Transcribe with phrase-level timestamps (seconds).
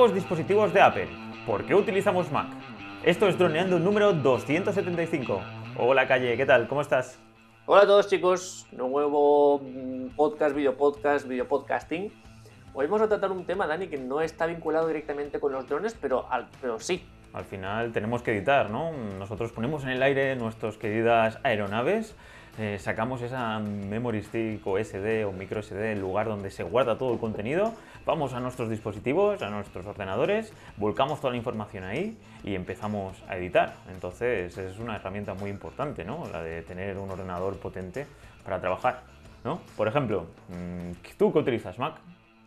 [0.00, 1.08] Nuevos dispositivos de Apple.
[1.44, 2.46] ¿Por qué utilizamos Mac?
[3.04, 5.42] Esto es Droneando número 275.
[5.76, 6.68] Hola Calle, ¿qué tal?
[6.68, 7.18] ¿Cómo estás?
[7.66, 12.10] Hola a todos chicos, nuevo mm, podcast, video podcast, video podcasting.
[12.72, 15.94] Hoy vamos a tratar un tema, Dani, que no está vinculado directamente con los drones,
[16.00, 16.26] pero,
[16.62, 17.04] pero sí.
[17.34, 18.92] Al final tenemos que editar, ¿no?
[19.18, 22.16] Nosotros ponemos en el aire nuestras queridas aeronaves
[22.58, 26.98] eh, sacamos esa memory stick o SD o micro SD, el lugar donde se guarda
[26.98, 27.72] todo el contenido,
[28.10, 33.36] vamos a nuestros dispositivos, a nuestros ordenadores, volcamos toda la información ahí y empezamos a
[33.36, 33.76] editar.
[33.88, 36.26] Entonces es una herramienta muy importante, ¿no?
[36.32, 38.08] La de tener un ordenador potente
[38.42, 39.04] para trabajar,
[39.44, 39.60] ¿no?
[39.76, 41.78] Por ejemplo, mm, ¿tú qué utilizas?
[41.78, 42.00] ¿Mac?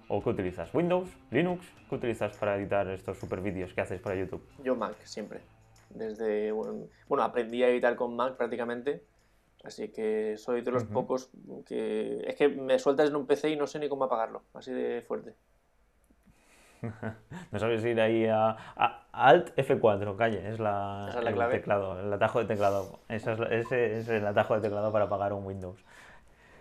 [0.10, 0.70] ¿O qué utilizas?
[0.74, 1.08] ¿Windows?
[1.32, 1.66] ¿Linux?
[1.88, 4.44] ¿Qué utilizas para editar estos super vídeos que haces para YouTube?
[4.66, 5.40] Yo Mac, siempre.
[5.92, 9.02] Desde, bueno, aprendí a editar con Mac prácticamente
[9.64, 11.30] Así que soy de los pocos
[11.66, 12.22] que...
[12.28, 15.02] Es que me sueltas en un PC y no sé ni cómo apagarlo, así de
[15.02, 15.36] fuerte.
[17.52, 18.58] no sabes ir ahí a,
[19.12, 23.00] Alt F4, calle, es, la, el teclado, el atajo de teclado.
[23.10, 25.84] es, ese es el atajo de teclado para apagar un Windows.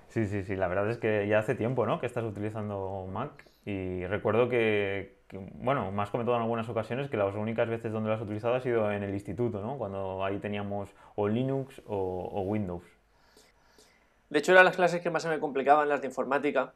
[0.08, 1.98] Sí, sí, sí, la verdad es que ya hace tiempo, ¿no?
[1.98, 3.33] Que estás utilizando Mac
[3.64, 5.16] y recuerdo que,
[5.55, 8.55] bueno, me has comentado en algunas ocasiones que las únicas veces donde lo has utilizado
[8.55, 9.78] ha sido en el instituto, ¿no?
[9.78, 12.84] Cuando ahí teníamos o Linux o Windows.
[14.28, 16.72] De hecho, eran las clases que más se me complicaban, las de informática,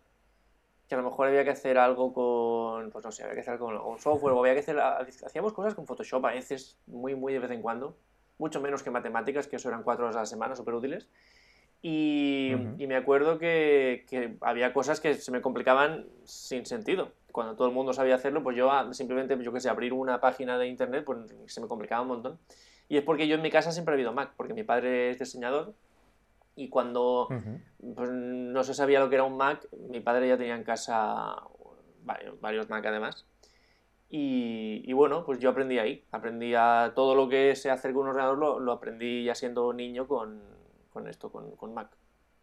[0.88, 3.58] que a lo mejor había que hacer algo con, pues no sé, había que hacer
[3.58, 7.32] con un software, o había que hacer, hacíamos cosas con Photoshop a veces, muy, muy
[7.32, 7.96] de vez en cuando,
[8.38, 11.08] mucho menos que matemáticas, que eso eran cuatro horas a la semana, súper útiles.
[11.82, 17.12] Y, y, me acuerdo que, que, había cosas que se me complicaban sin sentido.
[17.30, 20.20] Cuando todo el mundo sabía hacerlo, pues yo ah, simplemente, yo qué sé, abrir una
[20.20, 22.38] página de internet, pues se me complicaba un montón.
[22.88, 25.18] Y es porque yo en mi casa siempre he habido Mac, porque mi padre es
[25.18, 25.74] diseñador
[26.56, 27.28] y cuando
[27.94, 31.36] pues, no se sabía lo que era un Mac, mi padre ya tenía en casa
[32.40, 33.26] varios, Mac además.
[34.08, 36.04] Y, bueno, pues yo aprendí ahí.
[36.12, 39.72] Aprendí a todo lo que sé hacer con un ordenador, lo, lo aprendí ya siendo
[39.72, 40.40] niño con,
[40.90, 41.90] con esto, con, con, Mac.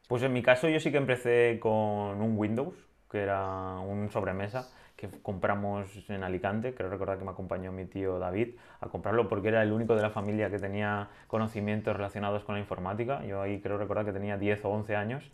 [0.07, 2.75] Pues en mi caso yo sí que empecé con un Windows,
[3.09, 4.69] que era un sobremesa
[5.09, 9.49] que compramos en Alicante, creo recordar que me acompañó mi tío David a comprarlo porque
[9.49, 13.23] era el único de la familia que tenía conocimientos relacionados con la informática.
[13.25, 15.31] Yo ahí creo recordar que tenía 10 o 11 años.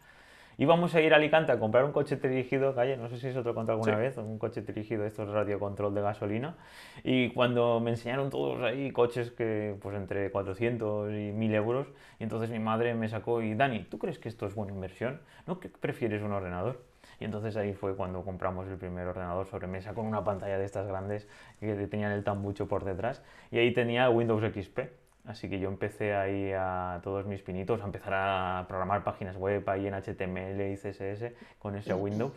[0.58, 3.42] Íbamos a ir a Alicante a comprar un coche dirigido, calle, no sé si eso
[3.42, 6.58] te lo conté alguna vez, un coche dirigido, esto es radiocontrol de gasolina.
[7.02, 11.88] Y cuando me enseñaron todos ahí coches que, pues entre 400 y 1000 euros,
[12.20, 15.22] y entonces mi madre me sacó y, Dani, ¿tú crees que esto es buena inversión?
[15.48, 15.62] ¿No?
[15.62, 16.89] ¿Qué prefieres un ordenador?
[17.20, 20.66] Y entonces ahí fue cuando compramos el primer ordenador sobre mesa con una pantalla de
[20.66, 21.28] estas grandes
[21.60, 23.22] que tenían el tambucho por detrás.
[23.52, 24.80] Y ahí tenía Windows XP.
[25.26, 29.70] Así que yo empecé ahí a todos mis pinitos a empezar a programar páginas web
[29.70, 32.34] ahí en HTML y CSS con ese Windows.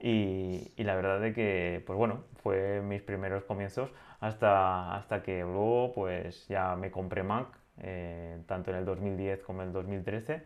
[0.00, 3.90] Y, y, la verdad de que, pues bueno, fue mis primeros comienzos
[4.20, 7.48] hasta, hasta que luego pues ya me compré Mac,
[7.80, 10.42] eh, tanto en el 2010 como en el 2013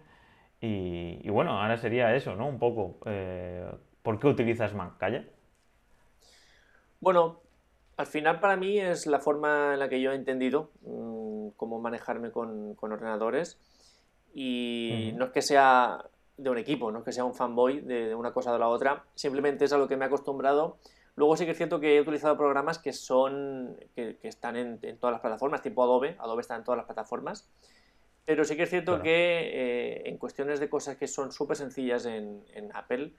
[0.64, 2.46] y, bueno, ahora sería eso, ¿no?
[2.46, 2.98] Un poco.
[3.06, 3.68] Eh,
[4.00, 5.28] ¿Por qué utilizas Mac, Calle?
[7.00, 7.40] Bueno,
[7.96, 11.80] al final para mí es la forma en la que yo he entendido mm, cómo
[11.80, 13.58] manejarme con, ordenadores.
[14.34, 16.04] Y no es que sea
[16.36, 18.68] de un equipo, no es que sea un fanboy de, una cosa o de la
[18.68, 20.78] otra, simplemente es a lo que me he acostumbrado.
[21.16, 24.96] Luego sí que es cierto que he utilizado programas que son que, están en, en,
[24.96, 26.16] todas las plataformas, tipo Adobe.
[26.20, 27.50] Adobe está en todas las plataformas.
[28.24, 32.06] Pero sí que es cierto que eh, en cuestiones de cosas que son súper sencillas
[32.06, 33.12] en, Apple,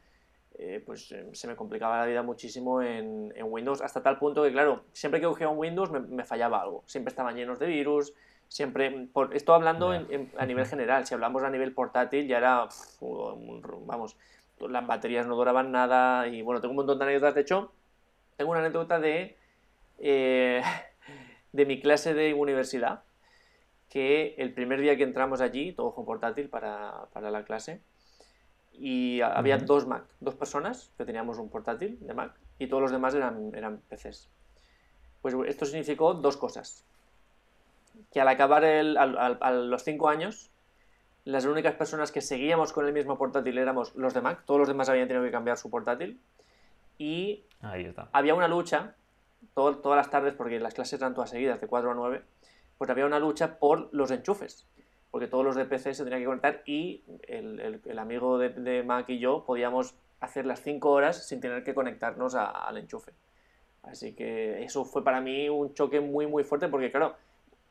[0.58, 4.52] eh, pues eh, se me complicaba la vida muchísimo en, Windows, hasta tal punto que,
[4.52, 6.84] claro, siempre que cogía un Windows me, fallaba algo.
[6.86, 8.13] Siempre estaban llenos de virus,
[8.47, 9.09] siempre...
[9.12, 12.69] Por, esto hablando a nivel general, si hablamos a nivel portátil ya era...
[13.02, 14.16] vamos,
[14.59, 17.36] las baterías no duraban nada y bueno, tengo un montón de anécdotas.
[17.36, 17.74] De hecho,
[18.38, 19.36] tengo una anécdota de,
[20.00, 23.03] de mi clase de universidad
[23.94, 27.80] que el primer día que entramos allí, todo con portátil para, la clase,
[28.74, 32.92] y había dos Mac, dos personas que teníamos un portátil de Mac y todos los
[32.92, 34.30] demás eran, eran PCs.
[35.22, 36.84] Pues esto significó dos cosas.
[38.12, 40.50] Que al acabar el, a los cinco años,
[41.24, 44.68] las únicas personas que seguíamos con el mismo portátil éramos los de Mac, todos los
[44.68, 46.19] demás habían tenido que cambiar su portátil.
[46.98, 47.44] Y
[48.12, 48.95] había una lucha
[49.54, 52.24] todas las tardes, porque las clases eran todas seguidas, de 4 a 9,
[52.78, 54.68] pues había una lucha por los enchufes,
[55.12, 59.20] porque todos los de PC se tenían que conectar y el, amigo de, Mac y
[59.20, 63.12] yo podíamos hacer las 5 horas sin tener que conectarnos al enchufe.
[63.84, 67.16] Así que eso fue para mí un choque muy muy fuerte porque claro,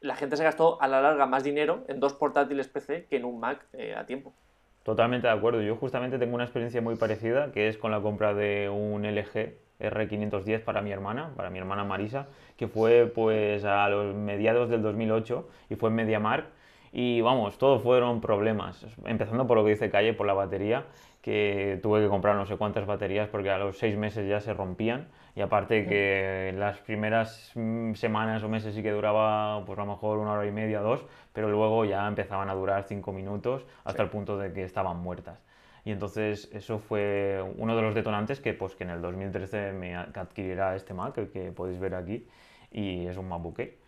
[0.00, 3.24] la gente se gastó a la larga más dinero en dos portátiles PC que en
[3.24, 4.34] un Mac eh, a tiempo.
[4.82, 5.62] Totalmente de acuerdo.
[5.62, 9.54] Yo justamente tengo una experiencia muy parecida que es con la compra de un LG
[9.82, 14.82] R510 para mi hermana, para mi hermana Marisa, que fue pues a los mediados del
[14.82, 16.46] 2008 y fue en MediaMark.
[16.94, 20.84] Y vamos, todos fueron problemas, empezando por lo que dice Calle, por la batería,
[21.22, 24.52] que tuve que comprar no sé cuántas baterías porque a los seis meses ya se
[24.52, 25.08] rompían.
[25.34, 29.92] Y aparte que las primeras mm, semanas o meses sí que duraba pues a lo
[29.92, 34.02] mejor una hora y media, dos, pero luego ya empezaban a durar cinco minutos hasta
[34.02, 35.38] el punto de que estaban muertas.
[35.84, 39.96] Y entonces eso fue uno de los detonantes que, pues, que en el 2013 me
[39.96, 42.26] adquirirá este Mac, el que podéis ver aquí,
[42.70, 43.82] y es un MacBook Air.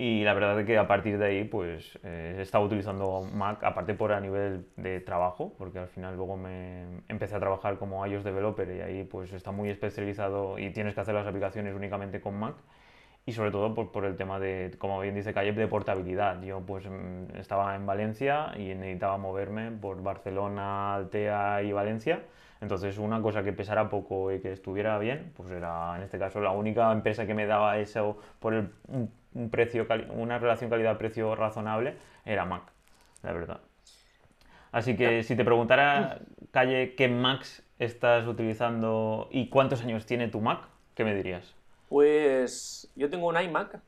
[0.00, 3.64] Y la verdad es que a partir de ahí, pues eh, he estado utilizando Mac,
[3.64, 8.06] aparte por a nivel de trabajo, porque al final luego me empecé a trabajar como
[8.06, 12.20] iOS developer y ahí pues está muy especializado y tienes que hacer las aplicaciones únicamente
[12.20, 12.54] con Mac.
[13.28, 16.40] Y sobre todo por, por el tema de, como bien dice Calle, de portabilidad.
[16.40, 22.22] Yo pues mm, estaba en Valencia y necesitaba moverme por Barcelona, Altea y Valencia.
[22.62, 26.40] Entonces una cosa que pesara poco y que estuviera bien, pues era en este caso
[26.40, 28.70] la única empresa que me daba eso por el,
[29.34, 32.62] un precio, una relación calidad-precio razonable, era Mac,
[33.22, 33.60] la verdad.
[34.72, 36.20] Así que si te preguntara,
[36.50, 40.62] Calle, ¿qué Macs estás utilizando y cuántos años tiene tu Mac?
[40.94, 41.57] ¿Qué me dirías?
[41.88, 43.80] Pues yo tengo un iMac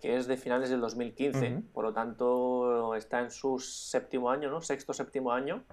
[0.00, 4.60] que es de finales del 2015, por lo tanto está en su séptimo año, ¿no?
[4.60, 5.64] Sexto, séptimo año.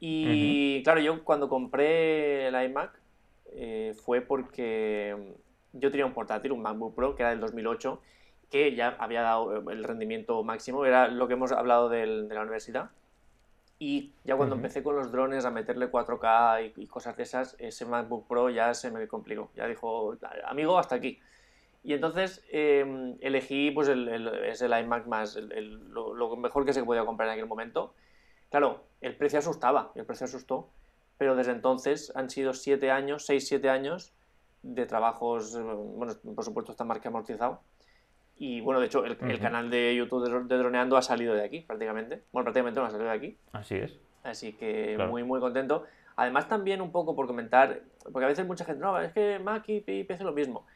[0.00, 2.90] Y claro, yo cuando compré el iMac
[3.52, 5.34] eh, fue porque
[5.72, 8.00] yo tenía un portátil, un MacBook Pro, que era del 2008,
[8.50, 12.90] que ya había dado el rendimiento máximo, era lo que hemos hablado de la universidad.
[13.78, 17.84] Y ya cuando empecé con los drones a meterle 4K y, cosas de esas, ese
[17.84, 19.50] MacBook Pro ya se me complicó.
[19.54, 20.16] Ya dijo,
[20.46, 21.18] amigo, hasta aquí.
[21.82, 24.08] Y entonces em, elegí pues el,
[24.44, 27.94] es el iMac más, lo, lo, mejor que se podía comprar en aquel momento.
[28.50, 30.70] Claro, el precio asustaba, el precio asustó,
[31.18, 34.14] pero desde entonces han sido 7 años, 6-7 años
[34.62, 37.60] de trabajos, eh, bueno, por supuesto está marca amortizado.
[38.36, 42.22] Y bueno, de hecho, el, canal de YouTube de, Droneando ha salido de aquí, prácticamente.
[42.32, 43.38] Bueno, prácticamente no ha salido de aquí.
[43.52, 43.98] Así es.
[44.22, 45.84] Así que muy, muy contento.
[46.16, 47.82] Además, también un poco por comentar,
[48.12, 50.66] porque a veces mucha gente, no, es que Mac y PC es lo mismo.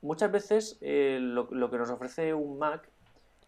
[0.00, 2.88] Muchas veces eh, lo, que nos ofrece un Mac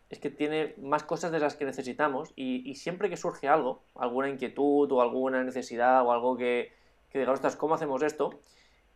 [0.09, 3.83] es que tiene más cosas de las que necesitamos y, y, siempre que surge algo,
[3.95, 6.73] alguna inquietud o alguna necesidad o algo que,
[7.11, 8.41] que ostras, ¿cómo hacemos esto?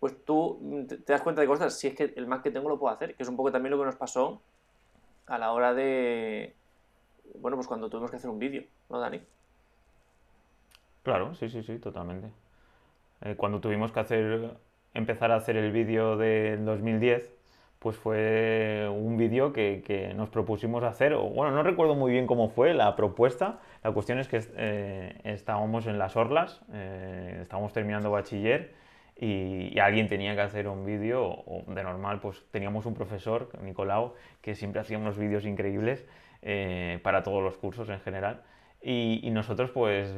[0.04, 2.78] pues tú te das cuenta de cosas, si es que el Mac que tengo lo
[2.78, 4.42] puedo hacer, que es un poco también lo que nos pasó
[5.26, 6.54] a la hora de,
[7.40, 9.20] bueno, pues cuando tuvimos que hacer un vídeo, ¿no, Dani?
[11.02, 12.30] Claro, sí, sí, sí, totalmente.
[13.22, 14.56] Eh, cuando tuvimos que hacer,
[14.94, 17.30] empezar a hacer el vídeo del 2010,
[17.78, 22.72] pues fue un vídeo que, nos propusimos hacer, bueno, no recuerdo muy bien cómo fue
[22.72, 28.72] la propuesta, la cuestión es que eh, estábamos en las orlas, eh, estábamos terminando bachiller,
[29.16, 34.14] y, alguien tenía que hacer un vídeo, o de normal, pues teníamos un profesor, Nicolau,
[34.40, 36.04] que siempre hacía unos vídeos increíbles
[36.42, 38.42] eh, para todos los cursos en general.
[38.86, 40.14] Y, nosotros, pues,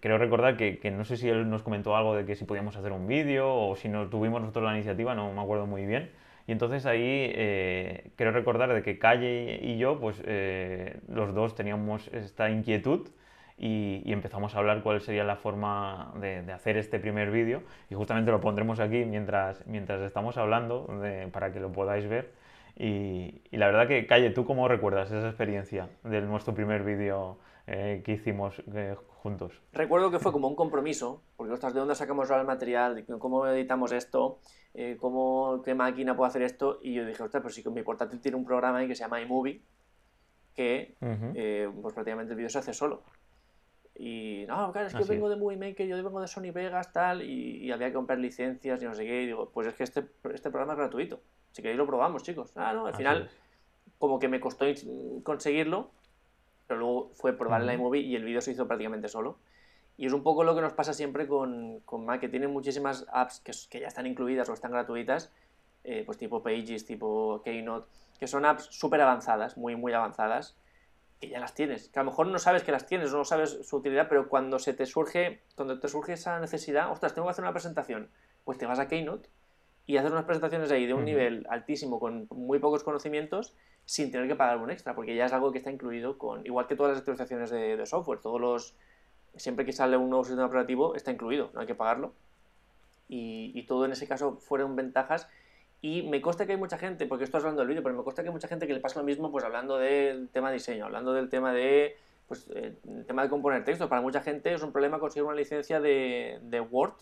[0.00, 2.92] creo recordar que, no sé si él nos comentó algo de que si podíamos hacer
[2.92, 6.10] un vídeo o si nos tuvimos nosotros la iniciativa, no me acuerdo muy bien.
[6.46, 11.54] Y entonces ahí eh, creo recordar de que Calle y yo, pues eh, los dos
[11.54, 13.10] teníamos esta inquietud
[13.60, 18.30] y, empezamos a hablar cuál sería la forma de, hacer este primer vídeo y justamente
[18.30, 20.88] lo pondremos aquí mientras, mientras estamos hablando
[21.30, 22.32] para que lo podáis ver.
[22.76, 27.36] Y, la verdad que, Calle, ¿tú cómo recuerdas esa experiencia de nuestro primer vídeo
[27.66, 29.60] eh, que hicimos eh, juntos?
[29.74, 33.04] Recuerdo que fue como un compromiso, porque, ostras, ¿de dónde sacamos ahora el material?
[33.18, 34.38] ¿Cómo editamos esto?
[34.72, 36.78] Eh, ¿cómo, ¿Qué máquina puede hacer esto?
[36.80, 39.04] Y yo dije, ostras, pues sí, que mi portátil tiene un programa ahí que se
[39.04, 39.60] llama iMovie,
[40.54, 43.02] que pues prácticamente el vídeo se hace solo.
[44.02, 46.90] Y no, claro, es que yo vengo de Movie Maker, yo vengo de Sony Vegas,
[46.90, 49.24] tal, y, había que comprar licencias y no sé qué.
[49.24, 51.20] Y digo, pues es que este, este programa es gratuito.
[51.52, 52.50] Si queréis lo probamos, chicos.
[52.56, 53.28] Ah, no, al final,
[53.98, 54.64] como que me costó
[55.22, 55.90] conseguirlo,
[56.66, 59.36] pero luego fue probar el iMovie y el vídeo se hizo prácticamente solo.
[59.98, 63.04] Y es un poco lo que nos pasa siempre con, con Mac, que tienen muchísimas
[63.12, 65.30] apps que, que ya están incluidas o están gratuitas,
[65.84, 67.86] eh, pues tipo Pages, tipo Keynote,
[68.18, 70.56] que son apps súper avanzadas, muy, muy avanzadas,
[71.20, 73.58] que ya las tienes, que a lo mejor no sabes que las tienes, no sabes
[73.62, 77.32] su utilidad, pero cuando se te surge, cuando te surge esa necesidad, ostras, tengo que
[77.32, 78.08] hacer una presentación,
[78.44, 79.28] pues te vas a Keynote
[79.86, 84.28] y haces unas presentaciones ahí de un nivel altísimo con muy pocos conocimientos sin tener
[84.28, 86.92] que pagar un extra, porque ya es algo que está incluido con, igual que todas
[86.92, 88.74] las actualizaciones de, software, todos los,
[89.36, 92.14] siempre que sale un nuevo sistema operativo está incluido, no hay que pagarlo.
[93.08, 95.28] Y, y todo en ese caso fueron ventajas
[95.82, 98.04] y me consta que hay mucha gente, porque esto es hablando del vídeo, pero me
[98.04, 100.54] consta que hay mucha gente que le pasa lo mismo, pues hablando del tema de
[100.54, 101.96] diseño, hablando del tema de,
[102.28, 103.88] pues, eh, el tema de componer texto.
[103.88, 106.92] Para mucha gente es un problema conseguir una licencia de, de Word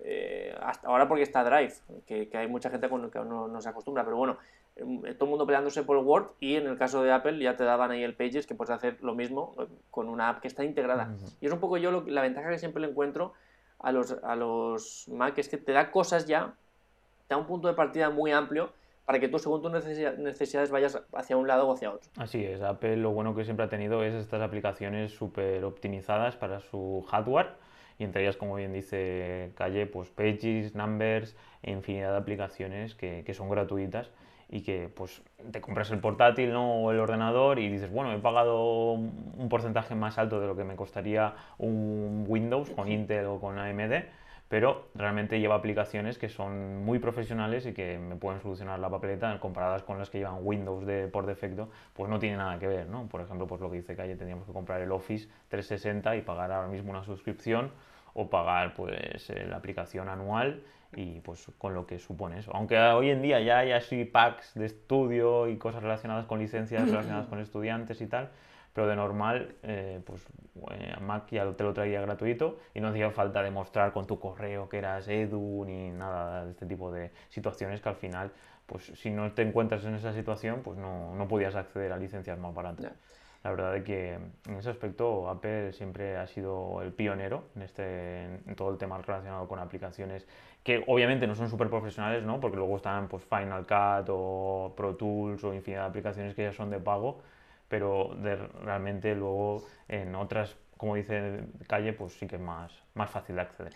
[0.00, 1.74] eh, hasta ahora porque está Drive,
[2.06, 4.36] que, hay mucha gente con que no, no se acostumbra, pero bueno,
[4.76, 7.64] em, todo el mundo peleándose por Word y en el caso de Apple ya te
[7.64, 10.64] daban ahí el Pages que puedes hacer lo mismo eh, con una app que está
[10.64, 11.14] integrada.
[11.40, 13.32] Y es un poco yo la ventaja que siempre le encuentro
[13.78, 16.54] a los, a los Mac, es que te da cosas ya,
[17.26, 18.72] te da un punto de partida muy amplio
[19.04, 22.10] para que tú según tus necesidades vayas hacia un lado o hacia otro.
[22.16, 26.60] Así es, Apple lo bueno que siempre ha tenido es estas aplicaciones súper optimizadas para
[26.60, 27.54] su hardware
[27.98, 33.22] y entre ellas, como bien dice Calle, pues Pages, Numbers e infinidad de aplicaciones que,
[33.24, 34.10] que son gratuitas
[34.48, 36.82] y que pues te compras el portátil ¿no?
[36.82, 40.64] o el ordenador y dices, bueno, he pagado un porcentaje más alto de lo que
[40.64, 44.04] me costaría un Windows con Intel o con AMD,
[44.48, 49.40] pero realmente lleva aplicaciones que son muy profesionales y que me pueden solucionar la papeleta
[49.40, 52.86] comparadas con las que llevan Windows de, por defecto, pues no tiene nada que ver,
[52.88, 53.08] ¿no?
[53.08, 56.52] Por ejemplo, pues lo que dice Calle, tendríamos que comprar el Office 360 y pagar
[56.52, 57.72] ahora mismo una suscripción
[58.14, 60.62] o pagar pues la aplicación anual
[60.94, 62.50] y pues con lo que supone eso.
[62.54, 66.88] Aunque hoy en día ya hay así packs de estudio y cosas relacionadas con licencias
[66.88, 68.30] relacionadas con estudiantes y tal,
[68.76, 70.22] pero de normal eh, pues
[70.72, 74.68] eh, Mac ya te lo traía gratuito y no hacía falta demostrar con tu correo
[74.68, 78.32] que eras Edu ni nada de este tipo de situaciones que al final
[78.66, 82.38] pues si no te encuentras en esa situación pues no, no podías acceder a licencias
[82.38, 82.92] más baratas
[83.42, 88.24] la verdad es que en ese aspecto Apple siempre ha sido el pionero en, este,
[88.24, 90.26] en todo el tema relacionado con aplicaciones
[90.62, 92.40] que obviamente no son súper profesionales, ¿no?
[92.40, 96.52] porque luego están pues, Final Cut o Pro Tools o infinidad de aplicaciones que ya
[96.52, 97.22] son de pago,
[97.68, 103.10] pero de, realmente luego en otras, como dice Calle, pues sí que es más, más
[103.10, 103.72] fácil de acceder.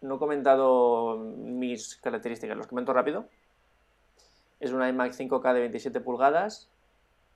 [0.00, 3.26] No he comentado mis características, los comento rápido.
[4.60, 6.68] Es una iMac 5K de 27 pulgadas,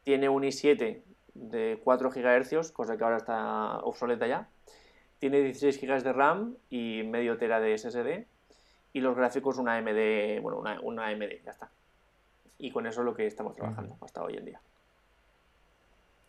[0.05, 1.03] tiene un i7
[1.35, 4.49] de 4 GHz, cosa que ahora está obsoleta ya.
[5.19, 8.27] Tiene 16 GB de RAM y medio tera de SSD.
[8.95, 11.71] Y los gráficos una AMD, bueno, una, una AMD, ya está.
[12.59, 14.61] Y con eso es lo que estamos trabajando hasta hoy en día.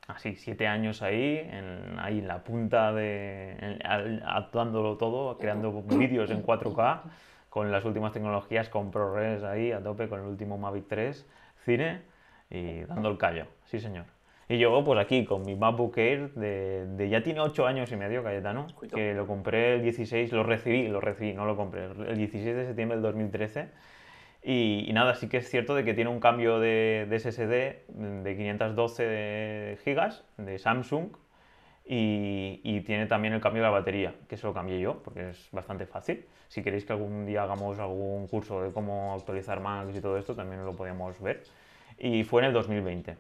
[0.08, 3.80] Así, siete años ahí, en, ahí en la punta de.
[4.26, 7.02] actuándolo todo, creando vídeos en 4K,
[7.50, 11.26] con las últimas tecnologías, con ProRes ahí a tope, con el último Mavic 3,
[11.64, 12.02] cine
[12.50, 13.48] y dando el callo.
[13.66, 14.06] Sí, señor.
[14.50, 18.24] Y yo, pues aquí, con mi MacBook Air, de, ya tiene 8 años y medio,
[18.24, 22.56] Cayetano, que lo compré el 16, lo recibí, lo recibí, no lo compré, el 16
[22.56, 23.70] de septiembre del 2013.
[24.44, 27.88] Y, nada, sí que es cierto de que tiene un cambio de, SSD
[28.24, 31.16] de 512 gigas de Samsung
[31.86, 35.30] y, y, tiene también el cambio de la batería, que eso lo cambié yo, porque
[35.30, 36.26] es bastante fácil.
[36.50, 40.36] Si queréis que algún día hagamos algún curso de cómo actualizar Macs y todo esto,
[40.36, 41.44] también lo podemos ver.
[41.98, 43.16] Y fue en el 2020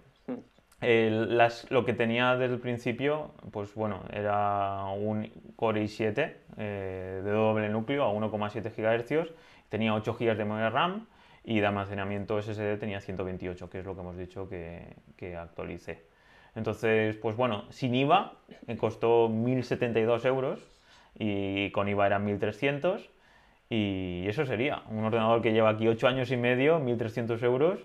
[1.69, 7.69] lo que tenía desde el principio, pues bueno, era un Core i7 eh, de doble
[7.69, 9.31] núcleo a 1,7 GHz,
[9.69, 11.07] tenía 8 GB de memoria RAM
[11.43, 16.03] y de almacenamiento SSD tenía 128, que es lo que hemos dicho que, que actualicé.
[16.55, 18.33] Entonces, pues bueno, sin IVA
[18.67, 20.59] me costó 1.072 euros
[21.17, 23.09] y con IVA eran 1.300
[23.69, 27.79] y eso sería un ordenador que lleva aquí 8 años y medio, 1.300 euros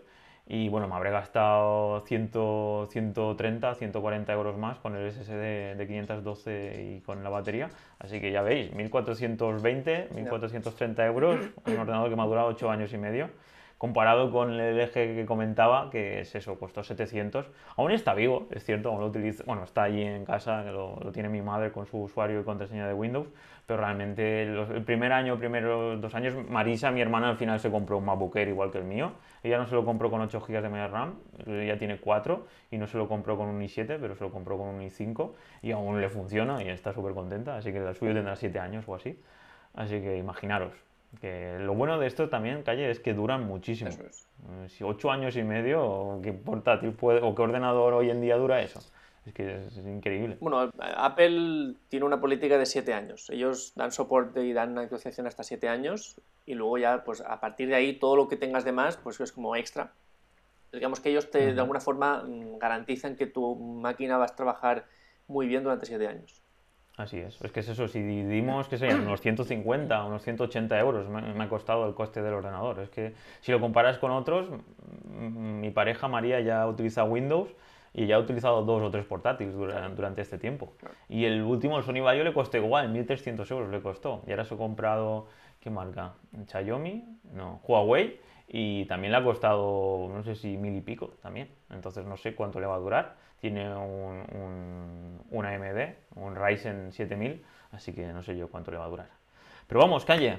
[0.51, 2.31] y bueno, me habré gastado 100,
[2.91, 7.69] 130, 140 euros más con el SSD de 512 y con la batería.
[7.99, 11.37] Así que ya veis, 1420, 1430 euros,
[11.67, 13.29] un ordenador que me ha durado 8 años y medio
[13.79, 17.47] comparado con el eje que comentaba, que es eso, costó 700.
[17.77, 21.13] Aún está vivo, es cierto, aún lo utilizo, bueno, está allí en casa, lo, lo
[21.13, 23.29] tiene mi madre con su usuario y contraseña de Windows,
[23.67, 27.99] pero realmente el primer año, primeros dos años, Marisa, mi hermana, al final se compró
[27.99, 29.13] un MacBook Air igual que el mío.
[29.43, 32.79] Ella no se lo compró con 8 GB de memoria RAM, ella tiene 4 y
[32.79, 35.33] no se lo compró con un i7, pero se lo compró con un i5
[35.63, 38.85] y aún le funciona y está súper contenta, así que el suyo tendrá 7 años
[38.89, 39.21] o así.
[39.75, 40.73] Así que imaginaros,
[41.21, 43.91] que lo bueno de esto también, Calle, es que duran muchísimo.
[43.91, 48.37] Eh, si ocho años y medio, ¿qué portátil puede, o qué ordenador hoy en día
[48.37, 48.81] dura eso?
[49.25, 50.37] Es que es, increíble.
[50.41, 53.29] Bueno, Apple tiene una política de siete años.
[53.31, 57.69] Ellos dan soporte y dan actualización hasta siete años y luego ya, pues a partir
[57.69, 59.93] de ahí, todo lo que tengas de más, pues es como extra.
[60.73, 64.87] Digamos que ellos te, de alguna forma, mm, garantizan que tu máquina va a trabajar
[65.27, 66.43] muy bien durante siete años.
[66.99, 67.41] Así es.
[67.43, 71.49] Es que es eso, si dividimos, que serían unos 150, unos 180 euros me, ha
[71.49, 72.81] costado el coste del ordenador.
[72.81, 74.49] Es que si lo comparas con otros,
[75.09, 77.55] mi pareja María ya utiliza Windows
[77.95, 80.73] y ya ha utilizado dos o tres portátiles durante, este tiempo.
[81.09, 84.25] Y el último, el Sony Vaio, le costó igual, 1.300 euros le costó.
[84.27, 85.29] Y ahora se ha comprado,
[85.61, 86.15] ¿qué marca?
[86.49, 88.19] Xiaomi, no, Huawei.
[88.49, 91.49] Y también le ha costado, no sé si mil y pico también.
[91.71, 97.45] Entonces no sé cuánto le va a durar tiene un, un, AMD, un Ryzen 7000,
[97.73, 99.09] así que no sé yo cuánto le va a durar.
[99.67, 100.39] Pero vamos, calle,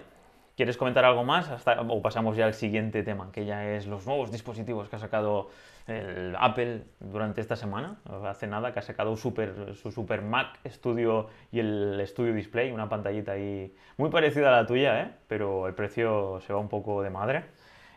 [0.56, 4.06] ¿Quieres comentar algo más hasta, o pasamos ya al siguiente tema, que ya es los
[4.06, 5.52] nuevos dispositivos que ha sacado
[5.88, 7.96] el Apple durante esta semana?
[8.26, 12.90] Hace nada que ha sacado super, su Super Mac Studio y el Studio Display, una
[12.90, 15.12] pantallita ahí muy parecida a la tuya, ¿eh?
[15.30, 17.46] pero el precio se va un poco de madre.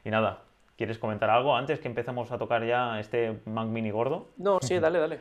[0.05, 0.43] Y nada,
[0.77, 4.31] ¿quieres comentar algo antes que empezamos a tocar ya este Mac Mini gordo?
[4.37, 5.21] No, sí, dale, dale.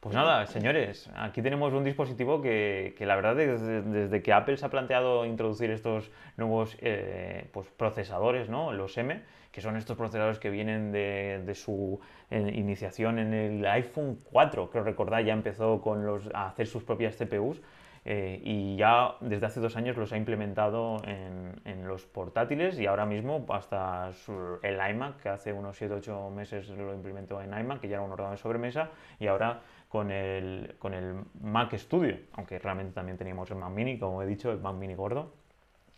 [0.00, 4.64] Pues nada, señores, aquí tenemos un dispositivo que, la verdad desde, desde, que Apple se
[4.64, 8.72] ha planteado introducir estos nuevos eh, pues, procesadores, ¿no?
[8.72, 11.98] los M, que son estos procesadores que vienen de, su
[12.30, 16.84] eh, iniciación en el iPhone 4, creo recordar, ya empezó con los, a hacer sus
[16.84, 17.60] propias CPUs.
[18.08, 22.86] Eh, y ya desde hace dos años los ha implementado en, en los portátiles y
[22.86, 24.12] ahora mismo hasta
[24.62, 28.12] el iMac, que hace unos 7-8 meses lo implementó en iMac, que ya era un
[28.12, 33.50] ordenador de sobremesa, y ahora con el, con el Mac Studio, aunque realmente también teníamos
[33.50, 35.32] el Mac Mini, como he dicho, el Mac Mini gordo.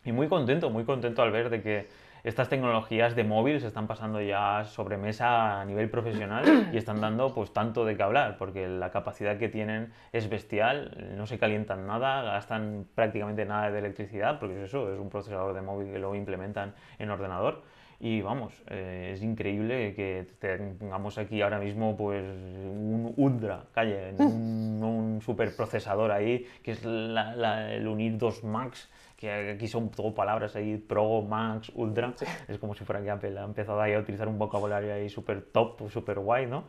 [0.02, 1.88] Y muy contento, muy contento al ver de que
[2.24, 7.00] estas tecnologías de móvil se están pasando ya sobre mesa a nivel profesional y están
[7.00, 11.38] dando pues tanto de qué hablar, porque la capacidad que tienen es bestial, no se
[11.38, 15.92] calientan nada, gastan prácticamente nada de electricidad, porque es eso, es un procesador de móvil
[15.92, 17.62] que lo implementan en ordenador.
[18.00, 24.80] Y vamos, eh, es increíble que tengamos aquí ahora mismo pues un Ultra, calle, un,
[24.82, 30.76] un superprocesador ahí, que es el unir dos Max, que aquí son todo palabras ahí,
[30.76, 32.14] Pro, Max, Ultra.
[32.46, 35.42] Es como si fuera que Apple ha empezado ahí a utilizar un vocabulario ahí súper
[35.42, 36.64] top, súper guay, ¿no?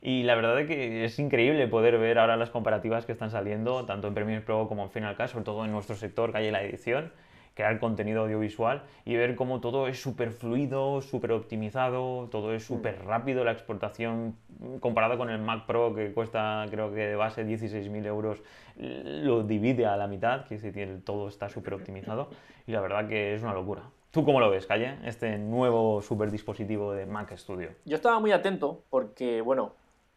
[0.00, 3.86] Y la verdad es que es increíble poder ver ahora las comparativas que están saliendo,
[3.86, 6.50] tanto en Premiere Pro como en Final Cut, sobre todo en nuestro sector, que hay
[6.50, 7.12] la edición
[7.54, 13.02] crear contenido audiovisual y ver cómo todo es súper fluido, súper optimizado, todo es súper
[13.02, 13.06] mm.
[13.06, 14.36] rápido, la exportación
[14.80, 18.42] comparado con el Mac Pro que cuesta creo que de base 16.000 euros,
[18.76, 22.30] lo divide a la mitad, que todo está súper optimizado
[22.66, 23.82] y la verdad que es una locura.
[24.10, 27.70] ¿Tú cómo lo ves, Calle, este nuevo super dispositivo de Mac Studio?
[27.86, 29.72] Yo estaba muy atento porque, bueno,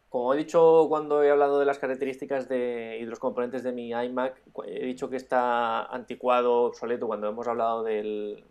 [0.08, 3.72] como he dicho cuando he hablado de las características de, y de los componentes de
[3.72, 8.44] mi iMac, he dicho que está anticuado, obsoleto cuando hemos hablado del,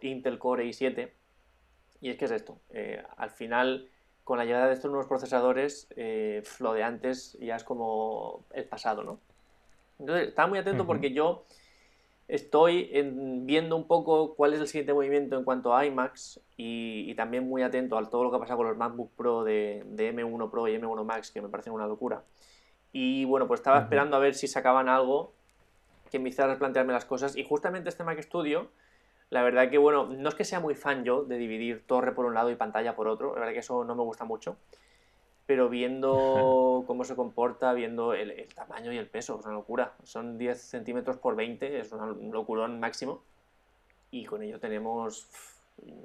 [0.00, 1.10] Intel Core i7.
[2.00, 2.58] Y es que es esto.
[2.70, 3.88] Eh, al final,
[4.24, 8.64] con la llegada de estos nuevos procesadores, eh, lo de antes ya es como el
[8.64, 9.20] pasado, ¿no?
[9.98, 11.44] Entonces, estaba muy atento porque yo
[12.28, 12.90] Estoy
[13.44, 17.62] viendo un poco cuál es el siguiente movimiento en cuanto a iMacs y, también muy
[17.62, 20.76] atento a todo lo que ha pasado con los MacBook Pro de, M1 Pro y
[20.76, 22.24] M1 Max, que me parecen una locura.
[22.92, 25.34] Y bueno, pues estaba esperando a ver si sacaban algo
[26.10, 27.36] que me hiciera replantearme las cosas.
[27.36, 28.70] Y justamente este Mac Studio,
[29.30, 32.26] la verdad que bueno, no es que sea muy fan yo de dividir torre por
[32.26, 34.56] un lado y pantalla por otro, la verdad que eso no me gusta mucho
[35.46, 39.94] pero viendo cómo se comporta, viendo el, tamaño y el peso, es una locura.
[40.02, 43.22] Son 10 centímetros por 20, es un locurón máximo.
[44.10, 45.28] Y con ello tenemos,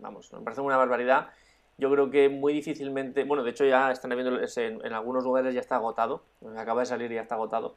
[0.02, 1.30] vamos, me parece una barbaridad.
[1.78, 5.56] Yo creo que muy difícilmente, bueno, de hecho ya están viendo en, en algunos lugares
[5.56, 6.24] ya está agotado,
[6.56, 7.76] acaba de salir y ya está agotado.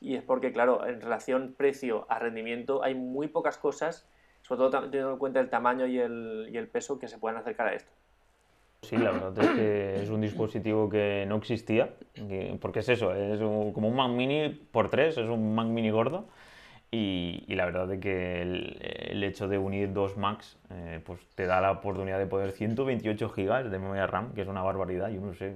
[0.00, 4.06] Y es porque, claro, en relación precio a rendimiento hay muy pocas cosas,
[4.42, 7.38] sobre todo teniendo en cuenta el tamaño y el, y el peso, que se puedan
[7.38, 7.90] acercar a esto.
[8.84, 11.90] Sí, la verdad es que es un dispositivo que no existía,
[12.60, 16.26] porque es eso, es como un Mac Mini por tres, es un Mac Mini gordo.
[16.96, 21.60] Y, la verdad es que el, hecho de unir dos Macs eh, pues te da
[21.60, 25.08] la oportunidad de poder 128 GB de memoria RAM, que es una barbaridad.
[25.08, 25.54] Yo no sé,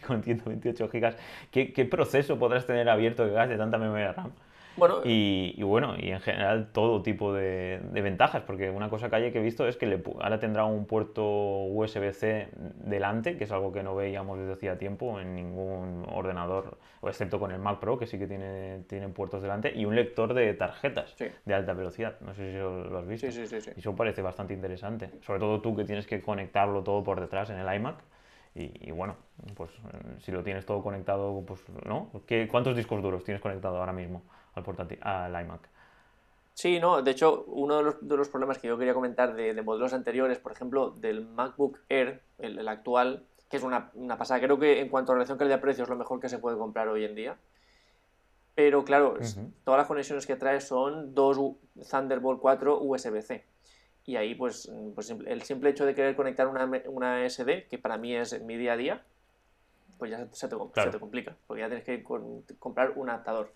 [0.06, 1.14] con 128 GB,
[1.52, 4.32] ¿qué, ¿qué, proceso podrás tener abierto que gaste tanta memoria RAM?
[4.76, 9.32] Bueno, y, bueno, y en general todo tipo de, ventajas, porque una cosa que hay
[9.32, 12.48] que he visto es que le, ahora tendrá un puerto USB-C
[12.84, 17.52] delante, que es algo que no veíamos desde hacía tiempo en ningún ordenador, excepto con
[17.52, 21.16] el Mac Pro, que sí que tiene, tiene puertos delante, y un lector de tarjetas
[21.16, 22.20] de alta velocidad.
[22.20, 23.30] No sé si lo has visto.
[23.30, 25.10] Sí, sí, sí, Y eso parece bastante interesante.
[25.22, 27.96] Sobre todo tú que tienes que conectarlo todo por detrás en el iMac.
[28.58, 29.16] Y, bueno,
[29.54, 29.70] pues
[30.20, 32.10] si lo tienes todo conectado, pues ¿no?
[32.26, 34.22] ¿Qué, ¿Cuántos discos duros tienes conectado ahora mismo?
[34.56, 35.68] Al, portátil, al iMac.
[36.56, 40.38] Sí, no, de hecho, uno de los, problemas que yo quería comentar de, modelos anteriores,
[40.38, 45.12] por ejemplo, del MacBook Air, el, actual, que es una, pasada, creo que en cuanto
[45.12, 47.36] a relación calidad-precio es lo mejor que se puede comprar hoy en día.
[48.54, 49.18] Pero claro,
[49.64, 51.38] todas las conexiones que trae son dos
[51.90, 53.44] Thunderbolt 4 USB-C.
[54.06, 57.98] Y ahí, pues, pues, el simple hecho de querer conectar una, una, SD, que para
[57.98, 59.02] mí es mi día a día,
[59.98, 62.02] pues ya se te, se te complica, porque ya tienes que
[62.58, 63.52] comprar un adaptador.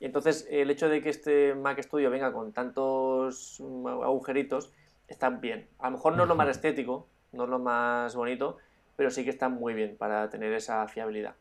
[0.00, 4.72] Y entonces el hecho de que este Mac Studio venga con tantos mm, agujeritos
[5.08, 5.68] está bien.
[5.78, 8.58] A lo mejor no es lo más estético, no es lo más bonito,
[8.96, 11.34] pero sí que está muy bien para tener esa fiabilidad.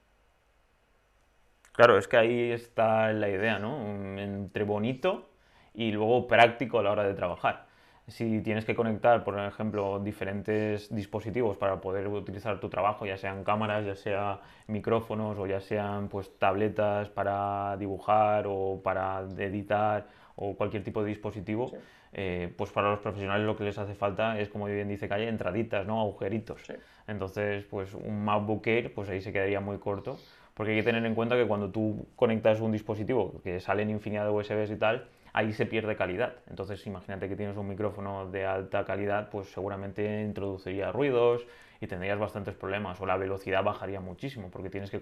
[1.74, 3.78] Claro, es que ahí está la idea, ¿no?
[4.18, 5.30] Entre bonito
[5.76, 7.67] y luego práctico a la hora de trabajar.
[8.08, 13.44] Si tienes que conectar, por ejemplo, diferentes dispositivos para poder utilizar tu trabajo, ya sean
[13.44, 20.56] cámaras, ya sean micrófonos o ya sean pues tabletas para dibujar o para editar o
[20.56, 21.74] cualquier tipo de dispositivo,
[22.14, 25.28] eh, pues para los profesionales lo que les hace falta es, como bien dice Calle,
[25.28, 26.00] entraditas, ¿no?
[26.00, 26.62] agujeritos.
[27.08, 30.18] Entonces, pues un MacBook Air, pues ahí se quedaría muy corto,
[30.54, 33.90] porque hay que tener en cuenta que cuando tú conectas un dispositivo que sale en
[33.90, 36.34] infinidad de USBs y tal, ahí se pierde calidad.
[36.50, 41.46] Entonces, imagínate que tienes un micrófono de alta calidad, pues seguramente introduciría ruidos
[41.80, 45.00] y tendrías bastantes problemas, o la velocidad bajaría muchísimo, porque tienes que,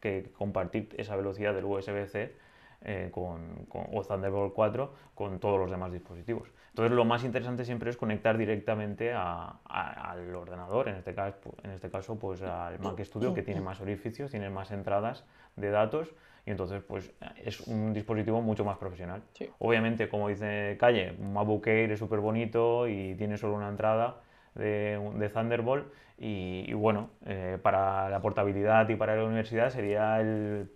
[0.00, 2.32] que compartir esa velocidad del USB-C
[2.80, 6.48] eh, con, o Thunderbolt 4 con todos los demás dispositivos.
[6.70, 11.90] Entonces lo más interesante siempre es conectar directamente al ordenador, en este caso, en este
[11.90, 15.24] caso pues al Mac Studio que tiene más orificios, tiene más entradas
[15.56, 16.14] de datos
[16.46, 17.10] y entonces pues
[17.42, 19.22] es un dispositivo mucho más profesional.
[19.58, 24.20] Obviamente, como dice Calle, un MacBook Air es súper bonito y tiene solo una entrada
[24.54, 30.68] de, Thunderbolt y, bueno, eh, para la portabilidad y para la universidad sería el,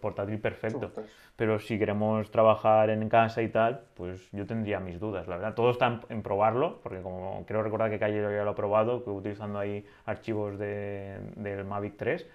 [0.00, 0.92] portátil perfecto.
[1.36, 5.54] Pero si queremos trabajar en casa y tal, pues yo tendría mis dudas, la verdad.
[5.54, 9.10] Todo está en, probarlo, porque como creo recordar que Calle ya lo ha probado, que
[9.10, 12.26] utilizando ahí archivos de, del Mavic 3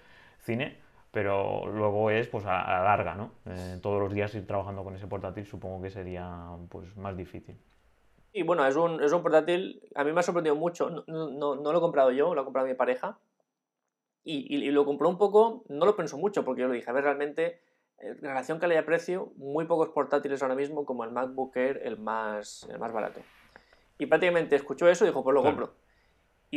[0.42, 0.76] Cine,
[1.16, 3.30] pero luego es pues a, la larga, ¿no?
[3.46, 6.30] Eh, todos los días ir trabajando con ese portátil supongo que sería
[6.68, 7.56] pues más difícil.
[8.34, 11.56] Y bueno, es un, es un portátil, a mí me ha sorprendido mucho, no, no,
[11.56, 13.16] no, lo he comprado yo, lo ha comprado mi pareja,
[14.24, 16.92] y, y, lo compró un poco, no lo pensó mucho, porque yo le dije, a
[16.92, 17.62] ver, realmente,
[17.96, 22.68] en eh, relación calidad-precio, muy pocos portátiles ahora mismo como el MacBook Air, el más,
[22.70, 23.20] el más barato.
[23.98, 25.72] Y prácticamente escuchó eso y dijo, pues lo compro.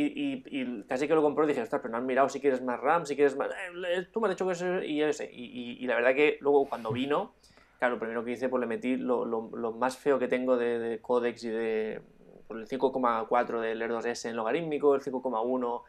[0.02, 2.40] Y, y, y, casi que lo compró y dije, ostras, pero no han mirado si
[2.40, 3.50] quieres más RAM, si quieres más...
[3.50, 5.30] Eh, tú me has dicho que ese y ese.
[5.32, 7.34] Y, y, la verdad que luego cuando vino
[7.80, 10.78] Claro, lo primero que hice, pues le metí lo, lo, más feo que tengo de,
[10.78, 12.02] de códex y de
[12.46, 15.82] pues, el 5,4 del Air 2S en logarítmico, el 5,1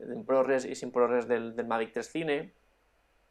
[0.00, 2.52] en ProRes y sin ProRes del, del Mavic 3 Cine,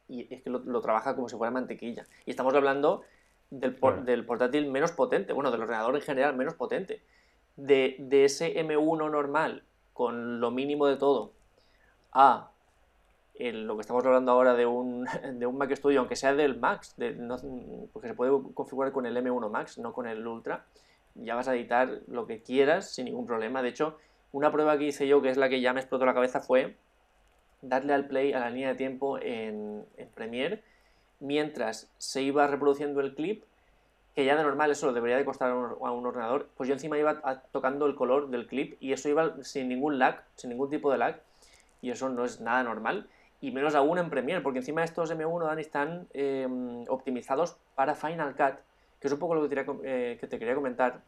[0.08, 2.08] y es que lo, trabaja como si fuera mantequilla.
[2.26, 3.04] Y estamos hablando
[3.52, 7.04] del, del, portátil menos potente, bueno, del ordenador en general menos potente.
[7.56, 9.64] De, de, ese M1 normal,
[9.98, 11.32] con lo mínimo de todo,
[12.12, 12.52] a
[13.40, 15.08] lo que estamos hablando ahora de un,
[15.40, 16.96] de un Mac Studio, aunque sea del Max,
[17.92, 20.66] porque se puede configurar con el M1 Max, no con el Ultra,
[21.16, 23.64] ya vas a editar lo que quieras sin ningún problema.
[23.64, 23.98] De hecho,
[24.34, 26.76] una prueba que hice yo, que es la que ya me explotó la cabeza, fue
[27.64, 29.84] darle al play a la línea de tiempo en,
[30.14, 30.64] Premiere
[31.20, 33.44] mientras se iba reproduciendo el clip,
[34.18, 36.98] que ya de normal eso lo debería de costar a un, ordenador, pues yo encima
[36.98, 40.92] iba tocando el color del clip y eso iba sin ningún lag, sin ningún tipo
[40.92, 41.22] de lag,
[41.84, 43.08] y eso no es nada normal
[43.42, 48.36] y menos aún en Premiere, porque encima estos M1, Dani, están em, optimizados para Final
[48.36, 48.56] Cut,
[49.00, 51.02] que es un poco lo que te, quería, eh, que te quería comentar,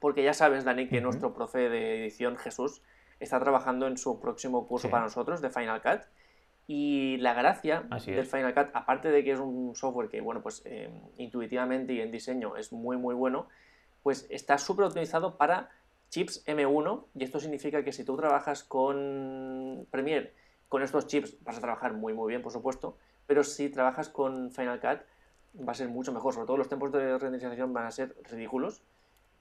[0.00, 2.82] porque ya sabes, Dani, que nuestro profe de edición, Jesús,
[3.20, 6.00] está trabajando en su próximo curso para nosotros de Final Cut,
[6.66, 10.62] y la gracia del Final Cut, aparte de que es un software que, bueno, pues
[10.64, 13.48] em, intuitivamente y en diseño es muy, muy bueno,
[14.02, 15.70] pues está súper optimizado para
[16.10, 20.32] chips M1, y esto significa que si tú trabajas con Premiere,
[20.68, 24.50] con estos chips vas a trabajar muy muy bien, por supuesto, pero si trabajas con
[24.50, 25.00] Final Cut
[25.66, 28.82] va a ser mucho mejor, sobre todo los tiempos de renderización van a ser ridículos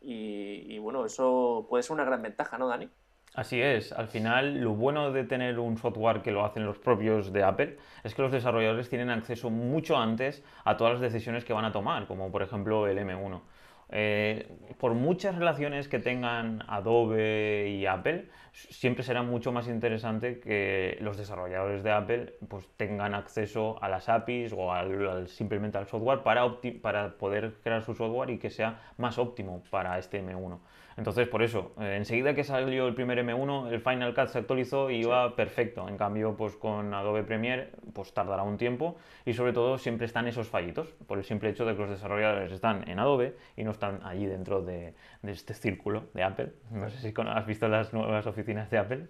[0.01, 2.89] y, bueno, eso puede ser una gran ventaja, ¿no, Dani?
[3.35, 7.33] Así es, al final lo bueno de tener un software que lo hacen los propios
[7.33, 11.51] de Apple es que los desarrolladores tienen acceso mucho antes a todas las decisiones que
[11.51, 13.41] van a tomar, como por ejemplo el M1.
[13.89, 14.47] Eh,
[14.79, 21.17] por muchas relaciones que tengan Adobe y Apple, siempre será mucho más interesante que los
[21.17, 26.45] desarrolladores de Apple pues, tengan acceso a las APIs o al, simplemente al software para,
[26.81, 30.59] para poder crear su software y que sea más óptimo para este M1.
[30.97, 34.89] Entonces, por eso, eh, enseguida que salió el primer M1, el Final Cut se actualizó
[34.89, 35.89] y iba perfecto.
[35.89, 40.25] En cambio, pues con Adobe Premiere, pues tardará un tiempo y sobre todo siempre están
[40.27, 43.71] esos fallitos, por el simple hecho de que los desarrolladores están en Adobe y no
[43.71, 46.53] están allí dentro de, este círculo de Apple.
[46.71, 49.07] No sé si has visto las nuevas oficinas de Apple.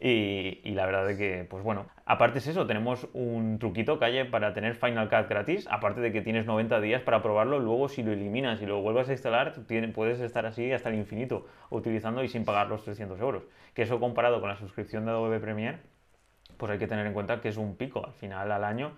[0.00, 4.52] Y, la verdad es que, pues bueno, aparte es eso, tenemos un truquito calle para
[4.52, 8.12] tener Final Cut gratis, aparte de que tienes 90 días para probarlo, luego si lo
[8.12, 9.54] eliminas y lo vuelves a instalar,
[9.94, 13.44] puedes estar así hasta el infinito utilizando y sin pagar los 300 euros.
[13.74, 15.78] Que eso comparado con la suscripción de Adobe Premiere,
[16.56, 18.04] pues hay que tener en cuenta que es un pico.
[18.04, 18.92] Al final, al año,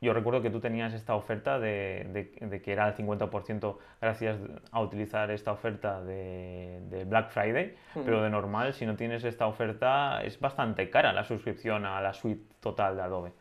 [0.00, 2.30] yo recuerdo que tú tenías esta oferta de,
[2.62, 4.38] que era el 50% gracias
[4.70, 10.22] a utilizar esta oferta de, Black Friday, pero de normal, si no tienes esta oferta,
[10.22, 13.32] es bastante cara la suscripción a la suite total de Adobe.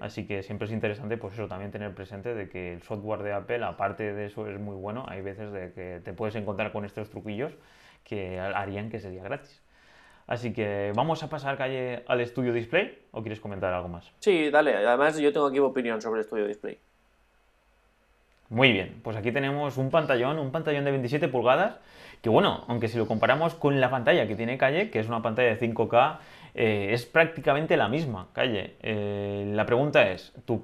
[0.00, 3.32] Así que siempre es interesante, pues eso, también tener presente de que el software de
[3.32, 5.04] Apple, aparte de eso, es muy bueno.
[5.08, 7.54] Hay veces de que te puedes encontrar con estos truquillos
[8.04, 9.62] que harían que sería gratis.
[10.28, 14.12] Así que vamos a pasar calle al estudio display o quieres comentar algo más?
[14.20, 14.76] Sí, dale.
[14.76, 16.78] Además yo tengo aquí opinión sobre el estudio display.
[18.50, 21.76] Muy bien, pues aquí tenemos un pantallón, un pantallón de 27 pulgadas,
[22.22, 25.20] que bueno, aunque si lo comparamos con la pantalla que tiene Calle, que es una
[25.22, 26.18] pantalla de 5K,
[26.54, 28.76] eh, es prácticamente la misma, Calle.
[28.82, 30.62] Eh, la pregunta es, ¿tú,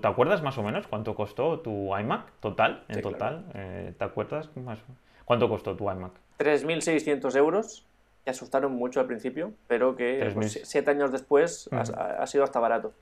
[0.00, 2.84] te acuerdas más o menos cuánto costó tu iMac total?
[2.88, 4.78] En total, eh, ¿te acuerdas más?
[5.24, 6.12] ¿Cuánto costó tu iMac?
[6.38, 7.86] 3.600 euros,
[8.24, 12.92] que asustaron mucho al principio, pero que pues, siete años después ha sido hasta barato.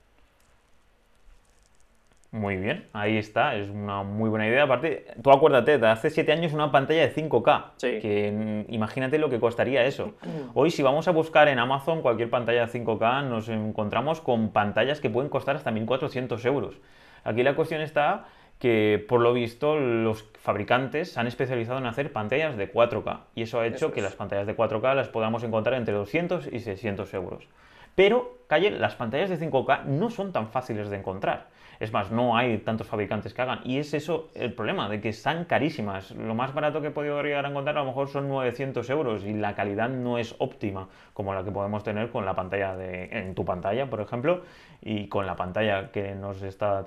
[2.33, 4.63] Muy bien, ahí está, es una muy buena idea.
[4.63, 9.29] Aparte, tú acuérdate, de hace 7 años una pantalla de 5K, que mm, imagínate lo
[9.29, 10.15] que costaría eso.
[10.55, 14.99] Hoy si vamos a buscar en Amazon cualquier pantalla de 5K, nos encontramos con pantallas
[14.99, 16.79] que pueden costar hasta 1.400 euros.
[17.23, 18.25] Aquí la cuestión está
[18.63, 23.41] que por lo visto los fabricantes se han especializado en hacer pantallas de 4K y
[23.41, 27.13] eso ha hecho que las pantallas de 4K las podamos encontrar entre 200 y 600
[27.13, 27.49] euros.
[27.95, 31.49] Pero, calle, las pantallas de 5K no son tan fáciles de encontrar.
[31.83, 33.59] Es más, no hay tantos fabricantes que hagan.
[33.65, 36.11] Y es eso el problema, de que están carísimas.
[36.11, 39.25] Lo más barato que he podido llegar a encontrar a lo mejor son 900 euros
[39.25, 43.09] y la calidad no es óptima como la que podemos tener con la pantalla de,
[43.11, 44.43] en tu pantalla, por ejemplo,
[44.81, 46.85] y con la pantalla que nos está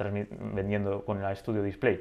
[0.54, 2.00] vendiendo con el Studio Display.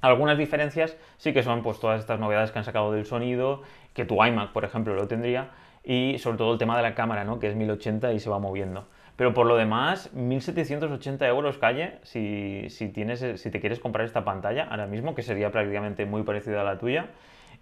[0.00, 3.62] Algunas diferencias sí que son pues todas estas novedades que han sacado del sonido,
[3.94, 5.50] que tu iMac, por ejemplo, lo tendría,
[5.84, 7.38] y sobre todo el tema de la cámara, ¿no?
[7.38, 8.88] que es 1080 y se va moviendo.
[9.18, 14.68] Pero por lo demás, 1.780 euros calle si, tienes, si te quieres comprar esta pantalla
[14.70, 17.08] ahora mismo, que sería prácticamente muy parecida a la tuya.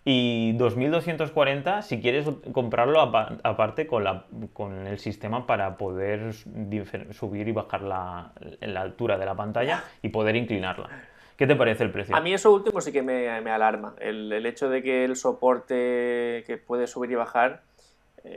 [0.05, 7.53] Y 2.240 si quieres comprarlo aparte con, la, con el sistema para poder subir y
[7.53, 10.91] bajar la, la altura de la pantalla y poder inclinarla.
[11.39, 12.15] ¿Qué te parece el precio?
[12.15, 13.95] A mí eso último sí que me, alarma.
[13.99, 17.76] El, el, hecho de que el soporte que puede subir y bajar eh,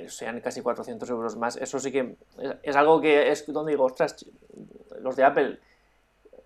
[0.08, 1.56] sean casi 400 euros más.
[1.58, 2.16] Eso sí que
[2.64, 4.26] es, algo que es donde digo, ostras,
[5.02, 5.60] los de Apple,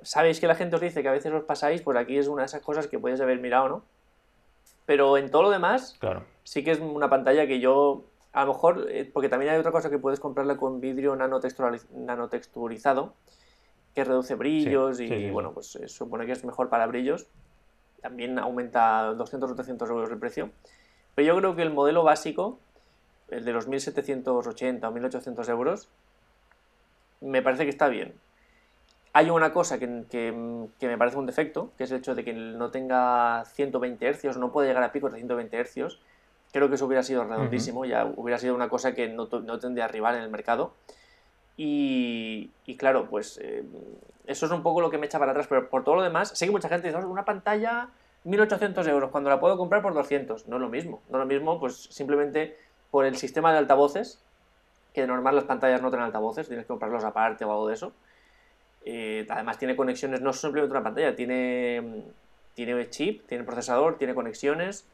[0.03, 2.43] sabéis que la gente os dice que a veces os pasáis, pues aquí es una
[2.43, 3.83] de esas cosas que puedes haber mirado, ¿no?
[4.85, 6.25] Pero en todo lo demás, claro.
[6.43, 9.71] sí que es una pantalla que yo, a lo mejor, eh, porque también hay otra
[9.71, 13.13] cosa que puedes comprarla con vidrio nanotexturizado,
[13.95, 17.27] que reduce brillos y, bueno, pues eh, supone que es mejor para brillos.
[18.01, 20.49] También aumenta 200 o 300 euros el precio.
[21.15, 22.59] Pero yo creo que el modelo básico
[23.33, 25.89] el de los 1.780 o 1.800 euros,
[27.21, 28.13] me parece que está bien.
[29.13, 32.71] Hay una cosa que, me parece un defecto, que es el hecho de que no
[32.71, 35.99] tenga 120 Hz, no puede llegar a picos de 120 Hz.
[36.51, 39.87] Creo que eso hubiera sido redondísimo, ya hubiera sido una cosa que no, no tendría
[39.87, 40.73] rival en el mercado.
[41.55, 43.63] Y, claro, pues eh,
[44.25, 46.29] eso es un poco lo que me echa para atrás, pero por todo lo demás,
[46.29, 47.89] sé que mucha gente dice, una pantalla
[48.23, 50.47] 1800 euros cuando la puedo comprar por 200.
[50.47, 52.57] No es lo mismo, no es lo mismo, pues simplemente
[52.93, 54.19] por el sistema de altavoces,
[54.93, 57.73] que de normal las pantallas no tienen altavoces, tienes que comprarlos aparte o algo de
[57.73, 57.91] eso.
[58.85, 62.03] Eh, además tiene conexiones, no simplemente una pantalla, tiene,
[62.53, 64.85] tiene chip, tiene procesador, tiene conexiones,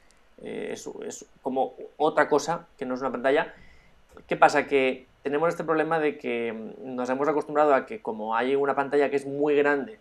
[0.42, 3.54] eh, es, como otra cosa que no es una pantalla.
[4.28, 4.66] ¿Qué pasa?
[4.66, 9.10] Que tenemos este problema de que nos hemos acostumbrado a que como hay una pantalla
[9.10, 10.00] que es muy grande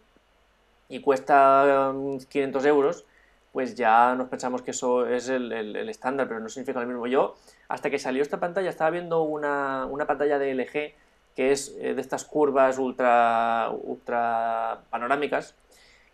[0.88, 1.92] y cuesta
[2.28, 3.04] 500 euros,
[3.52, 5.52] pues ya nos pensamos que eso es el,
[5.88, 7.06] estándar, pero no significa lo mismo.
[7.06, 7.36] Yo,
[7.68, 10.94] hasta que salió esta pantalla, estaba viendo una, pantalla de LG
[11.34, 15.54] que es eh, de estas curvas ultra, ultra panorámicas,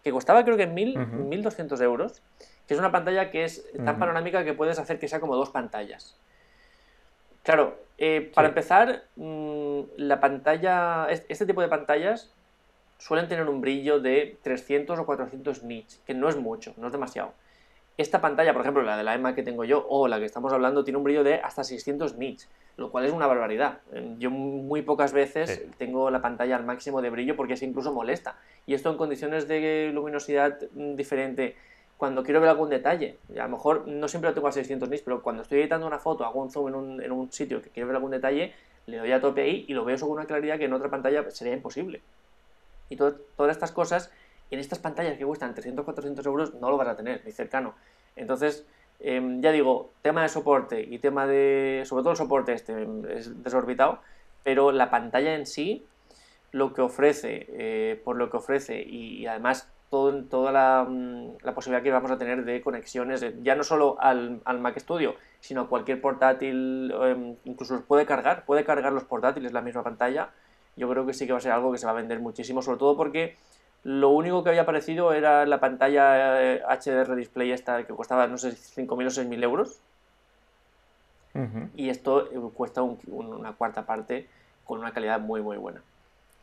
[0.02, 2.22] que costaba creo que 1.200 euros,
[2.68, 5.48] que es una pantalla que es tan panorámica que puedes hacer que sea como dos
[5.48, 6.18] pantallas.
[7.42, 12.32] Claro, eh, para empezar, mm, la pantalla, este tipo de pantallas
[12.98, 16.92] suelen tener un brillo de 300 o 400 nits, que no es mucho, no es
[16.92, 17.32] demasiado.
[17.96, 20.52] Esta pantalla, por ejemplo, la de la EMA que tengo yo, o la que estamos
[20.52, 23.78] hablando, tiene un brillo de hasta 600 nits, lo cual es una barbaridad.
[24.18, 28.36] Yo muy pocas veces tengo la pantalla al máximo de brillo porque es incluso molesta.
[28.66, 31.54] Y esto en condiciones de luminosidad mm, diferente,
[31.96, 35.02] cuando quiero ver algún detalle, a lo mejor no siempre lo tengo a 600 nits,
[35.02, 37.70] pero cuando estoy editando una foto, hago un zoom en un, en un sitio que
[37.70, 38.54] quiero ver algún detalle,
[38.86, 41.30] le doy a tope ahí y lo veo con una claridad que en otra pantalla
[41.30, 42.02] sería imposible.
[42.94, 44.10] Y todas estas cosas,
[44.50, 47.74] en estas pantallas que cuestan 300, 400 euros, no lo vas a tener, ni cercano.
[48.14, 48.64] Entonces,
[49.00, 53.42] em, ya digo, tema de soporte y tema de, sobre todo el soporte este, es
[53.42, 53.98] desorbitado,
[54.44, 55.84] pero la pantalla en sí,
[56.52, 61.54] lo que ofrece, eh, por lo que ofrece y, además todo, toda la, mm, la,
[61.54, 65.62] posibilidad que vamos a tener de conexiones, ya no solo al, al Mac Studio, sino
[65.62, 70.30] a cualquier portátil, em, incluso los puede cargar, puede cargar los portátiles la misma pantalla,
[70.76, 72.62] yo creo que sí que va a ser algo que se va a vender muchísimo,
[72.62, 73.36] sobre todo porque
[73.84, 78.38] lo único que había aparecido era la pantalla HDR eh, display esta que costaba, no
[78.38, 79.80] sé, 5.000 o 6.000 euros.
[81.74, 84.28] Y esto eh, cuesta una cuarta parte
[84.64, 85.82] con una calidad muy, muy buena.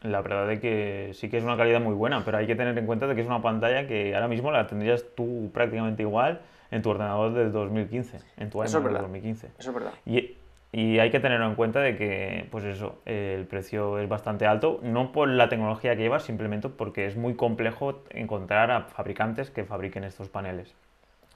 [0.01, 2.77] La verdad es que sí que es una calidad muy buena, pero hay que tener
[2.77, 6.41] en cuenta de que es una pantalla que ahora mismo la tendrías tú prácticamente igual
[6.71, 9.47] en tu ordenador del 2015, en tu iMac del 2015.
[9.59, 9.93] Eso es verdad.
[10.05, 10.37] Y,
[10.73, 14.79] y hay que tenerlo en cuenta de que, pues eso, el precio es bastante alto,
[14.83, 19.65] no por la tecnología que lleva, simplemente porque es muy complejo encontrar a fabricantes que
[19.65, 20.73] fabriquen estos paneles.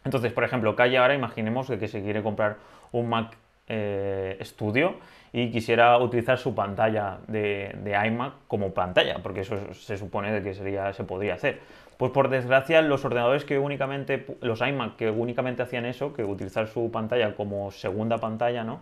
[0.05, 2.57] Entonces, por ejemplo, Calle ahora imaginemos que, se quiere comprar
[2.93, 3.35] un Mac
[3.67, 4.95] eh, Studio
[5.33, 10.43] y quisiera utilizar su pantalla de, de, iMac como pantalla, porque eso se supone de
[10.43, 11.59] que sería, se podría hacer.
[11.97, 16.67] Pues por desgracia, los ordenadores que únicamente, los iMac que únicamente hacían eso, que utilizar
[16.67, 18.79] su pantalla como segunda pantalla, ¿no?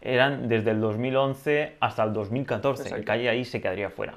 [0.00, 2.94] Eran desde el 2011 hasta el 2014.
[2.94, 4.14] El Calle ahí se quedaría fuera.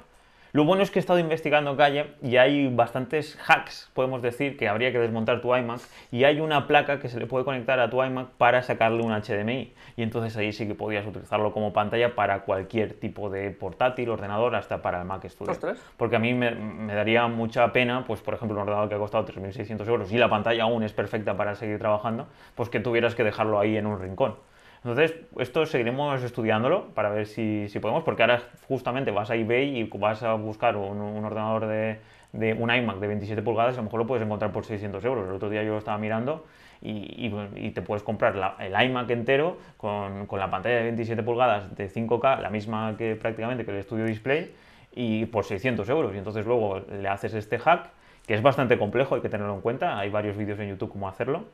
[0.52, 4.66] Lo bueno es que he estado investigando Calle y hay bastantes hacks, podemos decir, que
[4.66, 7.90] habría que desmontar tu iMac y hay una placa que se le puede conectar a
[7.90, 12.14] tu iMac para sacarle un HDMI y entonces ahí sí que podías utilizarlo como pantalla
[12.14, 15.52] para cualquier tipo de portátil, ordenador, hasta para el Mac Studio.
[15.98, 18.98] Porque a mí me, me, daría mucha pena, pues por ejemplo, un ordenador que ha
[18.98, 23.14] costado 3.600 euros y la pantalla aún es perfecta para seguir trabajando, pues que tuvieras
[23.14, 24.36] que dejarlo ahí en un rincón.
[24.78, 29.80] Entonces, esto seguiremos estudiándolo para ver si, si, podemos, porque ahora justamente vas a eBay
[29.80, 31.98] y vas a buscar un, ordenador de,
[32.32, 35.28] de, un iMac de 27 pulgadas a lo mejor lo puedes encontrar por 600 euros.
[35.28, 36.46] El otro día yo lo estaba mirando
[36.80, 41.74] y, y, te puedes comprar el iMac entero con, con, la pantalla de 27 pulgadas
[41.76, 44.54] de 5K, la misma que prácticamente que el Studio Display,
[44.94, 46.14] y por 600 euros.
[46.14, 47.90] Y entonces luego le haces este hack,
[48.26, 49.98] que es bastante complejo, hay que tenerlo en cuenta.
[49.98, 51.46] Hay varios vídeos en YouTube cómo hacerlo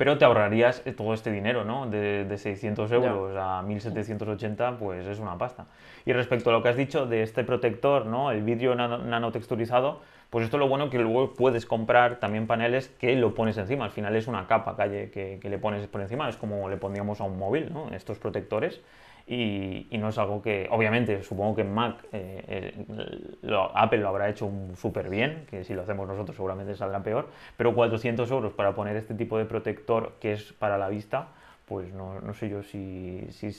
[0.00, 1.86] pero te ahorrarías todo este dinero, ¿no?
[1.86, 5.66] De, de 600 euros a 1780, pues es una pasta.
[6.06, 8.30] Y respecto a lo que has dicho de este protector, ¿no?
[8.30, 13.14] El vidrio nanotexturizado, pues esto es lo bueno que luego puedes comprar también paneles que
[13.16, 13.84] lo pones encima.
[13.84, 17.20] Al final es una capa calle que, le pones por encima, es como le pondríamos
[17.20, 17.90] a un móvil, ¿no?
[17.90, 18.80] Estos protectores
[19.26, 24.50] y, no es algo que, obviamente, supongo que Mac eh, eh, Apple lo habrá hecho
[24.76, 28.96] súper bien, que si lo hacemos nosotros seguramente saldrá peor, pero 400 euros para poner
[28.96, 31.28] este tipo de protector que es para la vista,
[31.66, 33.52] pues no, no sé yo si, si,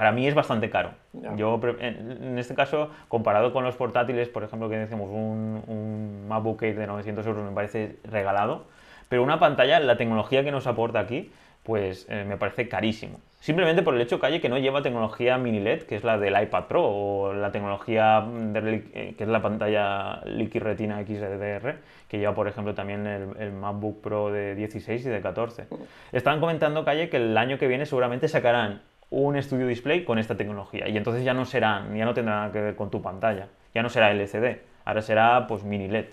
[0.00, 0.92] para mí es bastante caro.
[1.36, 6.62] Yo, en este caso, comparado con los portátiles, por ejemplo, que decimos un, un MacBook
[6.62, 8.64] Air de 900 euros me parece regalado,
[9.10, 11.30] pero una pantalla, la tecnología que nos aporta aquí,
[11.64, 13.20] pues eh, me parece carísimo.
[13.40, 16.42] Simplemente por el hecho, Calle, que no lleva tecnología mini LED, que es la del
[16.44, 21.74] iPad Pro, o la tecnología eh, que es la pantalla Liquid Retina XDR,
[22.08, 25.66] que lleva, por ejemplo, también el, MacBook Pro de 16 y de 14.
[26.12, 30.36] Estaban comentando, Calle, que el año que viene seguramente sacarán un Studio Display con esta
[30.36, 33.48] tecnología, y entonces ya no será, ya no tendrá nada que ver con tu pantalla,
[33.74, 36.06] ya no será LCD, ahora será pues mini LED.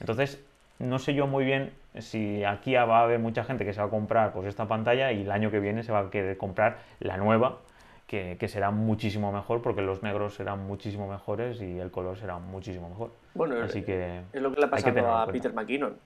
[0.00, 0.44] Entonces,
[0.78, 3.86] no sé yo muy bien si aquí va a haber mucha gente que se va
[3.86, 6.78] a comprar pues esta pantalla y el año que viene se va a querer comprar
[7.00, 7.58] la nueva,
[8.06, 12.90] que, será muchísimo mejor porque los negros serán muchísimo mejores y el color será muchísimo
[12.90, 13.10] mejor.
[13.34, 15.96] Bueno, Así que es lo que le ha pasado a Peter McKinnon,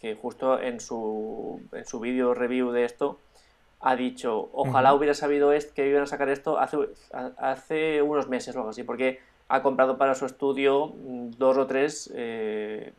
[0.00, 3.18] que justo en su, en su vídeo review de esto
[3.80, 6.76] ha dicho, ojalá hubiera sabido esto, que iban a sacar esto hace,
[7.38, 12.12] hace unos meses o algo así, porque ha comprado para su estudio dos o tres
[12.14, 12.92] eh,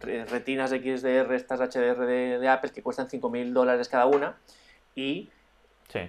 [0.00, 4.36] retinas XDR, estas HDR de, Apple, que cuestan 5.000 dólares cada una,
[4.96, 5.30] y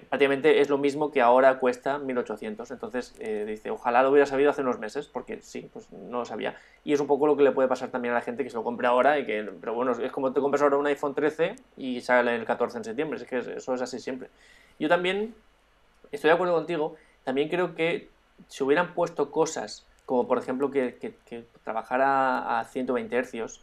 [0.10, 2.72] prácticamente es lo mismo que ahora cuesta 1.800.
[2.72, 6.26] Entonces eh, dice, ojalá lo hubiera sabido hace unos meses, porque sí, pues no lo
[6.26, 6.58] sabía.
[6.84, 8.56] Y es un poco lo que le puede pasar también a la gente que se
[8.56, 11.56] lo compre ahora, y que, pero bueno, es como te compras ahora un iPhone 13
[11.78, 14.30] y sale el 14 en septiembre, es que eso es así siempre.
[14.80, 15.36] Yo también
[16.12, 18.10] estoy de acuerdo contigo, también creo que
[18.48, 23.60] si hubieran puesto cosas como por ejemplo que, que, trabajara a 120 Hz,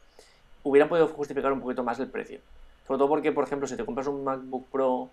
[0.62, 2.38] hubieran podido justificar un poquito más el precio.
[2.86, 5.08] Sobre todo porque, por ejemplo, si te compras un MacBook Pro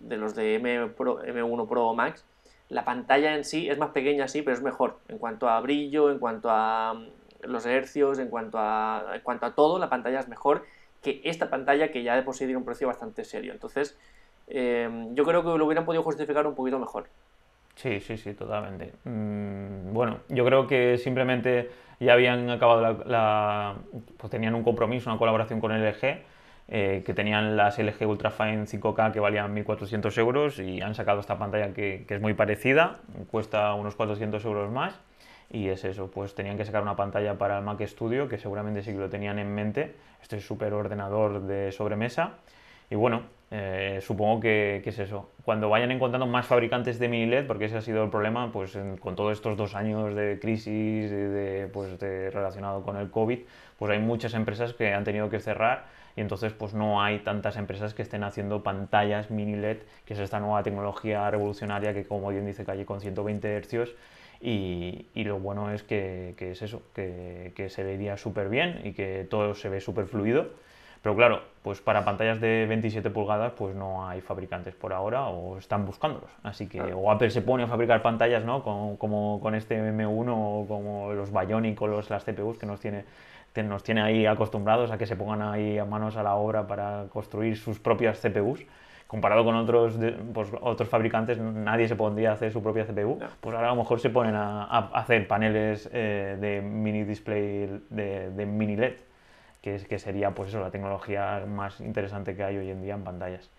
[0.00, 2.24] de los de M M1 Pro Max,
[2.68, 6.10] la pantalla en sí es más pequeña, sí, pero es mejor en cuanto a brillo,
[6.10, 7.06] en cuanto a mm,
[7.42, 10.64] los hercios, en cuanto a, en cuanto a todo, la pantalla es mejor
[11.02, 13.52] que esta pantalla que ya de por sí tiene un precio bastante serio.
[13.52, 13.98] Entonces,
[14.46, 17.08] em, yo creo que lo hubieran podido justificar un poquito mejor.
[17.74, 18.92] Sí, sí, sí, totalmente.
[19.04, 21.70] Mm, bueno, yo creo que simplemente
[22.00, 23.76] ya habían acabado la,
[24.16, 26.22] pues tenían un compromiso, una colaboración con LG,
[26.74, 31.36] eh, que tenían las LG Ultrafine 5K que valían 1.400 euros y han sacado esta
[31.36, 32.96] pantalla que, que, es muy parecida,
[33.30, 34.98] cuesta unos 400 euros más
[35.50, 38.82] y es eso, pues tenían que sacar una pantalla para el Mac Studio que seguramente
[38.82, 42.38] sí que lo tenían en mente, este es súper ordenador de sobremesa
[42.88, 45.28] Y bueno, eh, supongo que, es eso.
[45.44, 48.78] Cuando vayan encontrando más fabricantes de mini LED, porque ese ha sido el problema, pues
[49.00, 53.40] con todos estos dos años de crisis de, pues, de, relacionado con el COVID,
[53.78, 55.84] pues hay muchas empresas que han tenido que cerrar
[56.16, 60.20] y entonces pues no hay tantas empresas que estén haciendo pantallas mini LED, que es
[60.20, 63.94] esta nueva tecnología revolucionaria que como bien dice Calle con 120 Hz
[64.40, 68.80] y, y, lo bueno es que, que es eso, que, que se vería súper bien
[68.82, 70.48] y que todo se ve súper fluido.
[71.02, 75.58] Pero claro, pues para pantallas de 27 pulgadas pues no hay fabricantes por ahora o
[75.58, 76.30] están buscándolos.
[76.44, 78.62] Así que o Apple se pone a fabricar pantallas, ¿no?
[78.62, 82.80] Como, como con este M1 o como los Bionic o los, las CPUs que nos
[82.80, 83.04] tiene
[83.62, 87.04] nos tiene ahí acostumbrados a que se pongan ahí a manos a la obra para
[87.10, 88.60] construir sus propias CPUs.
[89.06, 89.98] Comparado con otros,
[90.32, 93.18] pues, otros fabricantes, nadie se pondría a hacer su propia CPU.
[93.40, 98.46] Pues ahora a lo mejor se ponen a, hacer paneles eh, de mini display de,
[98.46, 98.94] mini LED,
[99.60, 102.94] que, es, que sería pues eso, la tecnología más interesante que hay hoy en día
[102.94, 103.50] en pantallas.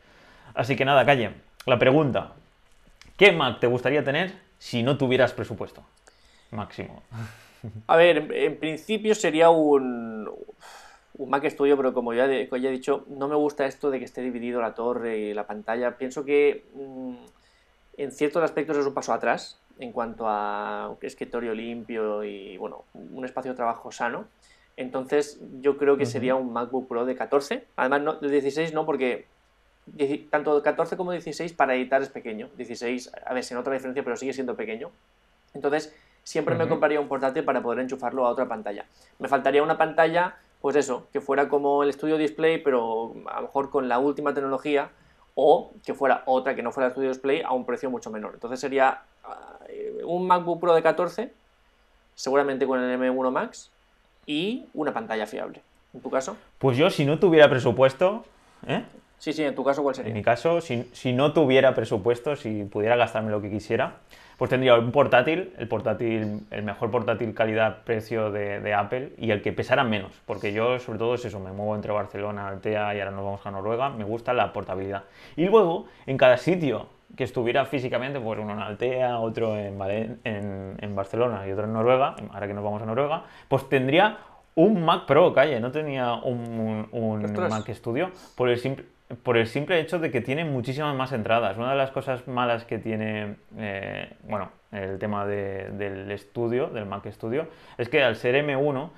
[0.56, 1.34] Así que nada, calle.
[1.68, 2.32] La pregunta,
[3.16, 5.84] ¿qué Mac te gustaría tener si no tuvieras presupuesto
[6.54, 7.04] máximo?
[7.88, 10.30] A ver, en, principio sería un,
[11.18, 14.22] un Mac Studio, pero como ya, he dicho, no me gusta esto de que esté
[14.22, 15.98] dividido la torre y la pantalla.
[15.98, 17.16] Pienso que mm,
[17.98, 23.26] en ciertos aspectos es un paso atrás en cuanto a escritorio limpio y bueno, un
[23.26, 24.26] espacio de trabajo sano.
[24.76, 27.66] Entonces yo creo que sería un MacBook Pro de 14.
[27.76, 29.26] Además, no, de 16 no, porque
[30.30, 32.50] tanto 14 como 16 para editar es pequeño.
[32.58, 34.90] 16, a ver, se nota la diferencia, pero sigue siendo pequeño.
[35.54, 38.86] Entonces, siempre me compraría un portátil para poder enchufarlo a otra pantalla.
[39.20, 43.42] Me faltaría una pantalla, pues eso, que fuera como el Studio Display, pero a lo
[43.44, 44.90] mejor con la última tecnología,
[45.36, 48.32] o que fuera otra que no fuera el Studio Display a un precio mucho menor.
[48.36, 49.02] Entonces sería
[49.68, 51.34] eh, un MacBook Pro de 14,
[52.16, 53.72] seguramente con el M1 Max,
[54.26, 55.62] y una pantalla fiable.
[55.94, 56.38] ¿En tu caso?
[56.58, 58.26] Pues yo, si no tuviera presupuesto,
[58.66, 58.84] ¿eh?
[59.20, 60.10] Sí, sí, en tu caso, ¿cuál sería?
[60.10, 63.98] En mi caso, si, si no tuviera presupuesto, si pudiera gastarme lo que quisiera,
[64.38, 69.54] pues tendría un portátil, el portátil, el mejor portátil calidad-precio de, Apple y el que
[69.54, 73.12] pesara menos, porque yo sobre todo es eso, me muevo entre Barcelona, Altea y ahora
[73.12, 75.04] nos vamos a Noruega, me gusta la portabilidad.
[75.36, 80.96] Y luego, en cada sitio que estuviera físicamente, pues uno en Altea, otro en, en,
[80.96, 84.18] Barcelona y otro en Noruega, ahora que nos vamos a Noruega, pues tendría
[84.56, 88.86] un Mac Pro, calle, no tenía un, un Mac Studio, por el simple
[89.22, 91.58] por el simple hecho de que tiene muchísimas más entradas.
[91.58, 97.06] Una de las cosas malas que tiene, eh, bueno, el tema del estudio, del Mac
[97.12, 97.48] Studio,
[97.78, 98.90] es que al ser M1,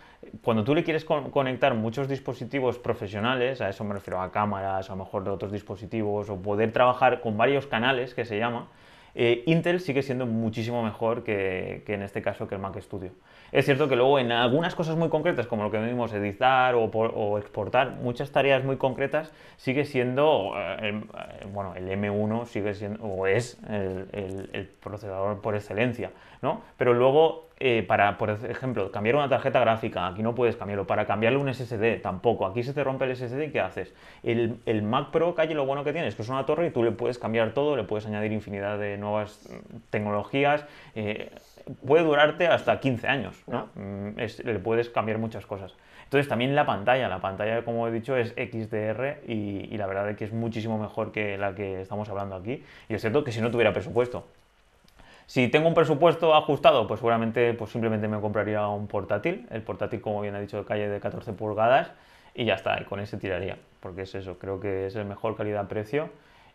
[0.42, 4.94] cuando tú le quieres conectar muchos dispositivos profesionales, a eso me refiero a cámaras, a
[4.94, 8.68] lo mejor de otros dispositivos, o poder trabajar con varios canales, que se llama,
[9.16, 13.12] eh, Intel sigue siendo muchísimo mejor que, en este caso que el Mac Studio.
[13.56, 17.38] Es cierto que luego en algunas cosas muy concretas, como lo que vimos editar o,
[17.38, 23.02] exportar, muchas tareas muy concretas, sigue siendo, eh, el, eh, bueno, el M1 sigue siendo,
[23.06, 26.64] o es el, procesador por excelencia, ¿no?
[26.76, 27.48] Pero luego,
[27.88, 30.86] para, por ejemplo, cambiar una tarjeta gráfica, aquí no puedes cambiarlo.
[30.86, 32.46] Para cambiarle un SSD, tampoco.
[32.46, 33.94] Aquí se te rompe el SSD ¿qué haces?
[34.22, 36.84] El, Mac Pro, calle, lo bueno que tiene es que es una torre y tú
[36.84, 39.48] le puedes cambiar todo, le puedes añadir infinidad de nuevas
[39.92, 41.32] tecnologías, eh,
[41.86, 43.70] puede durarte hasta 15 años, ¿no?
[43.76, 45.74] Mm, le puedes cambiar muchas cosas.
[46.04, 50.18] Entonces también la pantalla, la pantalla como he dicho es XDR y, la verdad es
[50.18, 52.64] que es muchísimo mejor que la que estamos hablando aquí.
[52.88, 54.26] Y es cierto que si no tuviera presupuesto,
[55.26, 60.00] si tengo un presupuesto ajustado, pues seguramente pues simplemente me compraría un portátil, el portátil
[60.00, 61.92] como bien ha dicho de calle de 14 pulgadas
[62.36, 65.36] y ya está, y con ese tiraría, porque es eso, creo que es el mejor
[65.36, 66.10] calidad-precio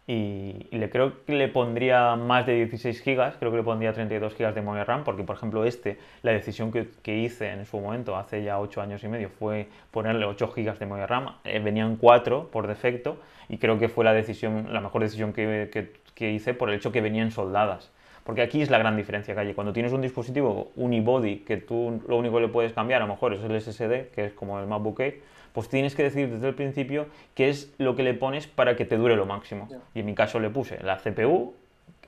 [0.06, 4.36] y, le creo que le pondría más de 16 GB, creo que le pondría 32
[4.36, 7.78] GB de memoria RAM, porque por ejemplo este, la decisión que, que, hice en su
[7.78, 11.58] momento, hace ya 8 años y medio, fue ponerle 8 GB de memoria RAM, eh,
[11.60, 15.92] venían 4 por defecto, y creo que fue la decisión, la mejor decisión que, que,
[16.14, 17.92] que hice por el hecho que venían soldadas.
[18.24, 19.54] Porque aquí es la gran diferencia hay.
[19.54, 23.14] Cuando tienes un dispositivo unibody que tú lo único que le puedes cambiar, a lo
[23.14, 25.20] mejor es el SSD, que es como el MacBook Air,
[25.52, 28.84] pues tienes que decir desde el principio qué es lo que le pones para que
[28.84, 29.68] te dure lo máximo.
[29.94, 31.54] Y en mi caso le puse la CPU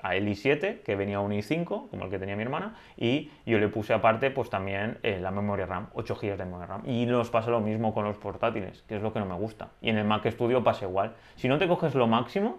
[0.03, 3.59] a el i7, que venía un i5, como el que tenía mi hermana, y yo
[3.59, 6.82] le puse aparte pues también eh, la memoria RAM, 8 GB de memoria RAM.
[6.86, 9.68] Y nos pasa lo mismo con los portátiles, que es lo que no me gusta.
[9.80, 11.14] Y en el Mac Studio pasa igual.
[11.36, 12.59] Si no te coges lo máximo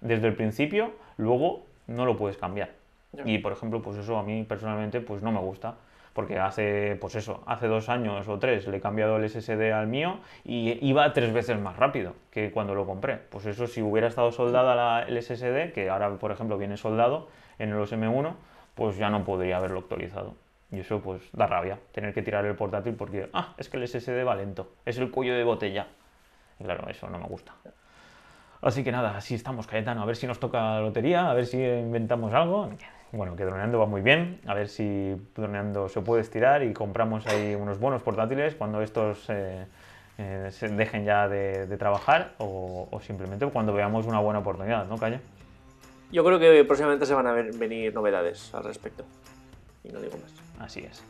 [0.00, 2.70] desde el principio, luego no lo puedes cambiar.
[3.24, 5.76] Y por ejemplo, pues eso a mí personalmente pues no me gusta
[6.12, 9.86] porque hace, pues eso, hace dos años o tres le he cambiado el SSD al
[9.86, 13.16] mío y iba tres veces más rápido que cuando lo compré.
[13.16, 17.70] Pues eso, si hubiera estado soldada el SSD, que ahora, por ejemplo, viene soldado en
[17.70, 18.34] el M1,
[18.74, 20.34] pues ya no podría haberlo actualizado.
[20.70, 23.86] Y eso, pues, da rabia, tener que tirar el portátil porque, ah, es que el
[23.86, 25.86] SSD va lento, es el cuello de botella.
[26.58, 27.52] Y claro, eso no me gusta.
[28.62, 30.02] Así que nada, así estamos, Cayetano.
[30.02, 32.70] A ver si nos toca la lotería, a ver si inventamos algo.
[33.12, 37.26] Bueno, que Droneando va muy bien, a ver si Droneando se puede estirar y compramos
[37.26, 39.66] ahí unos buenos portátiles cuando estos eh,
[40.16, 44.86] eh, se dejen ya de, de trabajar o, o simplemente cuando veamos una buena oportunidad,
[44.86, 45.20] ¿no, Calle?
[46.10, 49.04] Yo creo que próximamente se van a ver- venir novedades al respecto.
[49.84, 50.32] Y no digo más.
[50.64, 51.04] Así es.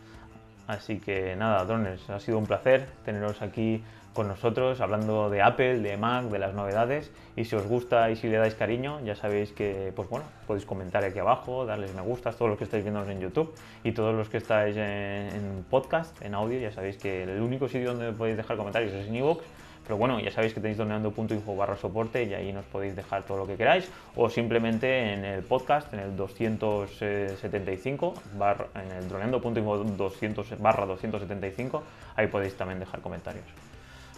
[0.66, 3.82] Así que nada, drones, ha sido un placer teneros aquí
[4.14, 7.10] con nosotros hablando de Apple, de Mac, de las novedades.
[7.36, 10.66] Y si os gusta y si le dais cariño, ya sabéis que, pues bueno, podéis
[10.66, 13.54] comentar aquí abajo, darles me gustas, todos los que estáis viéndonos en YouTube
[13.84, 17.94] y todos los que estáis en, podcast, en audio, ya sabéis que el único sitio
[17.94, 19.42] donde podéis dejar comentarios es en iVoox.
[19.84, 23.38] Pero bueno, ya sabéis que tenéis doneando.info barra soporte y ahí nos podéis dejar todo
[23.38, 29.78] lo que queráis o simplemente en el podcast, en el 275, barra, en el droneando.info
[29.78, 31.82] 200 barra 275,
[32.14, 33.71] ahí podéis también dejar comentarios.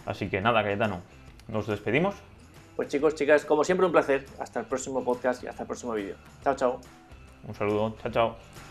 [0.05, 1.01] Así que nada, Cayetano,
[1.47, 2.15] nos despedimos.
[2.75, 4.25] Pues chicos, chicas, como siempre un placer.
[4.39, 6.15] Hasta el próximo podcast y hasta el próximo vídeo.
[6.43, 6.81] Chao, chao.
[7.47, 8.64] Un saludo, chao, chao.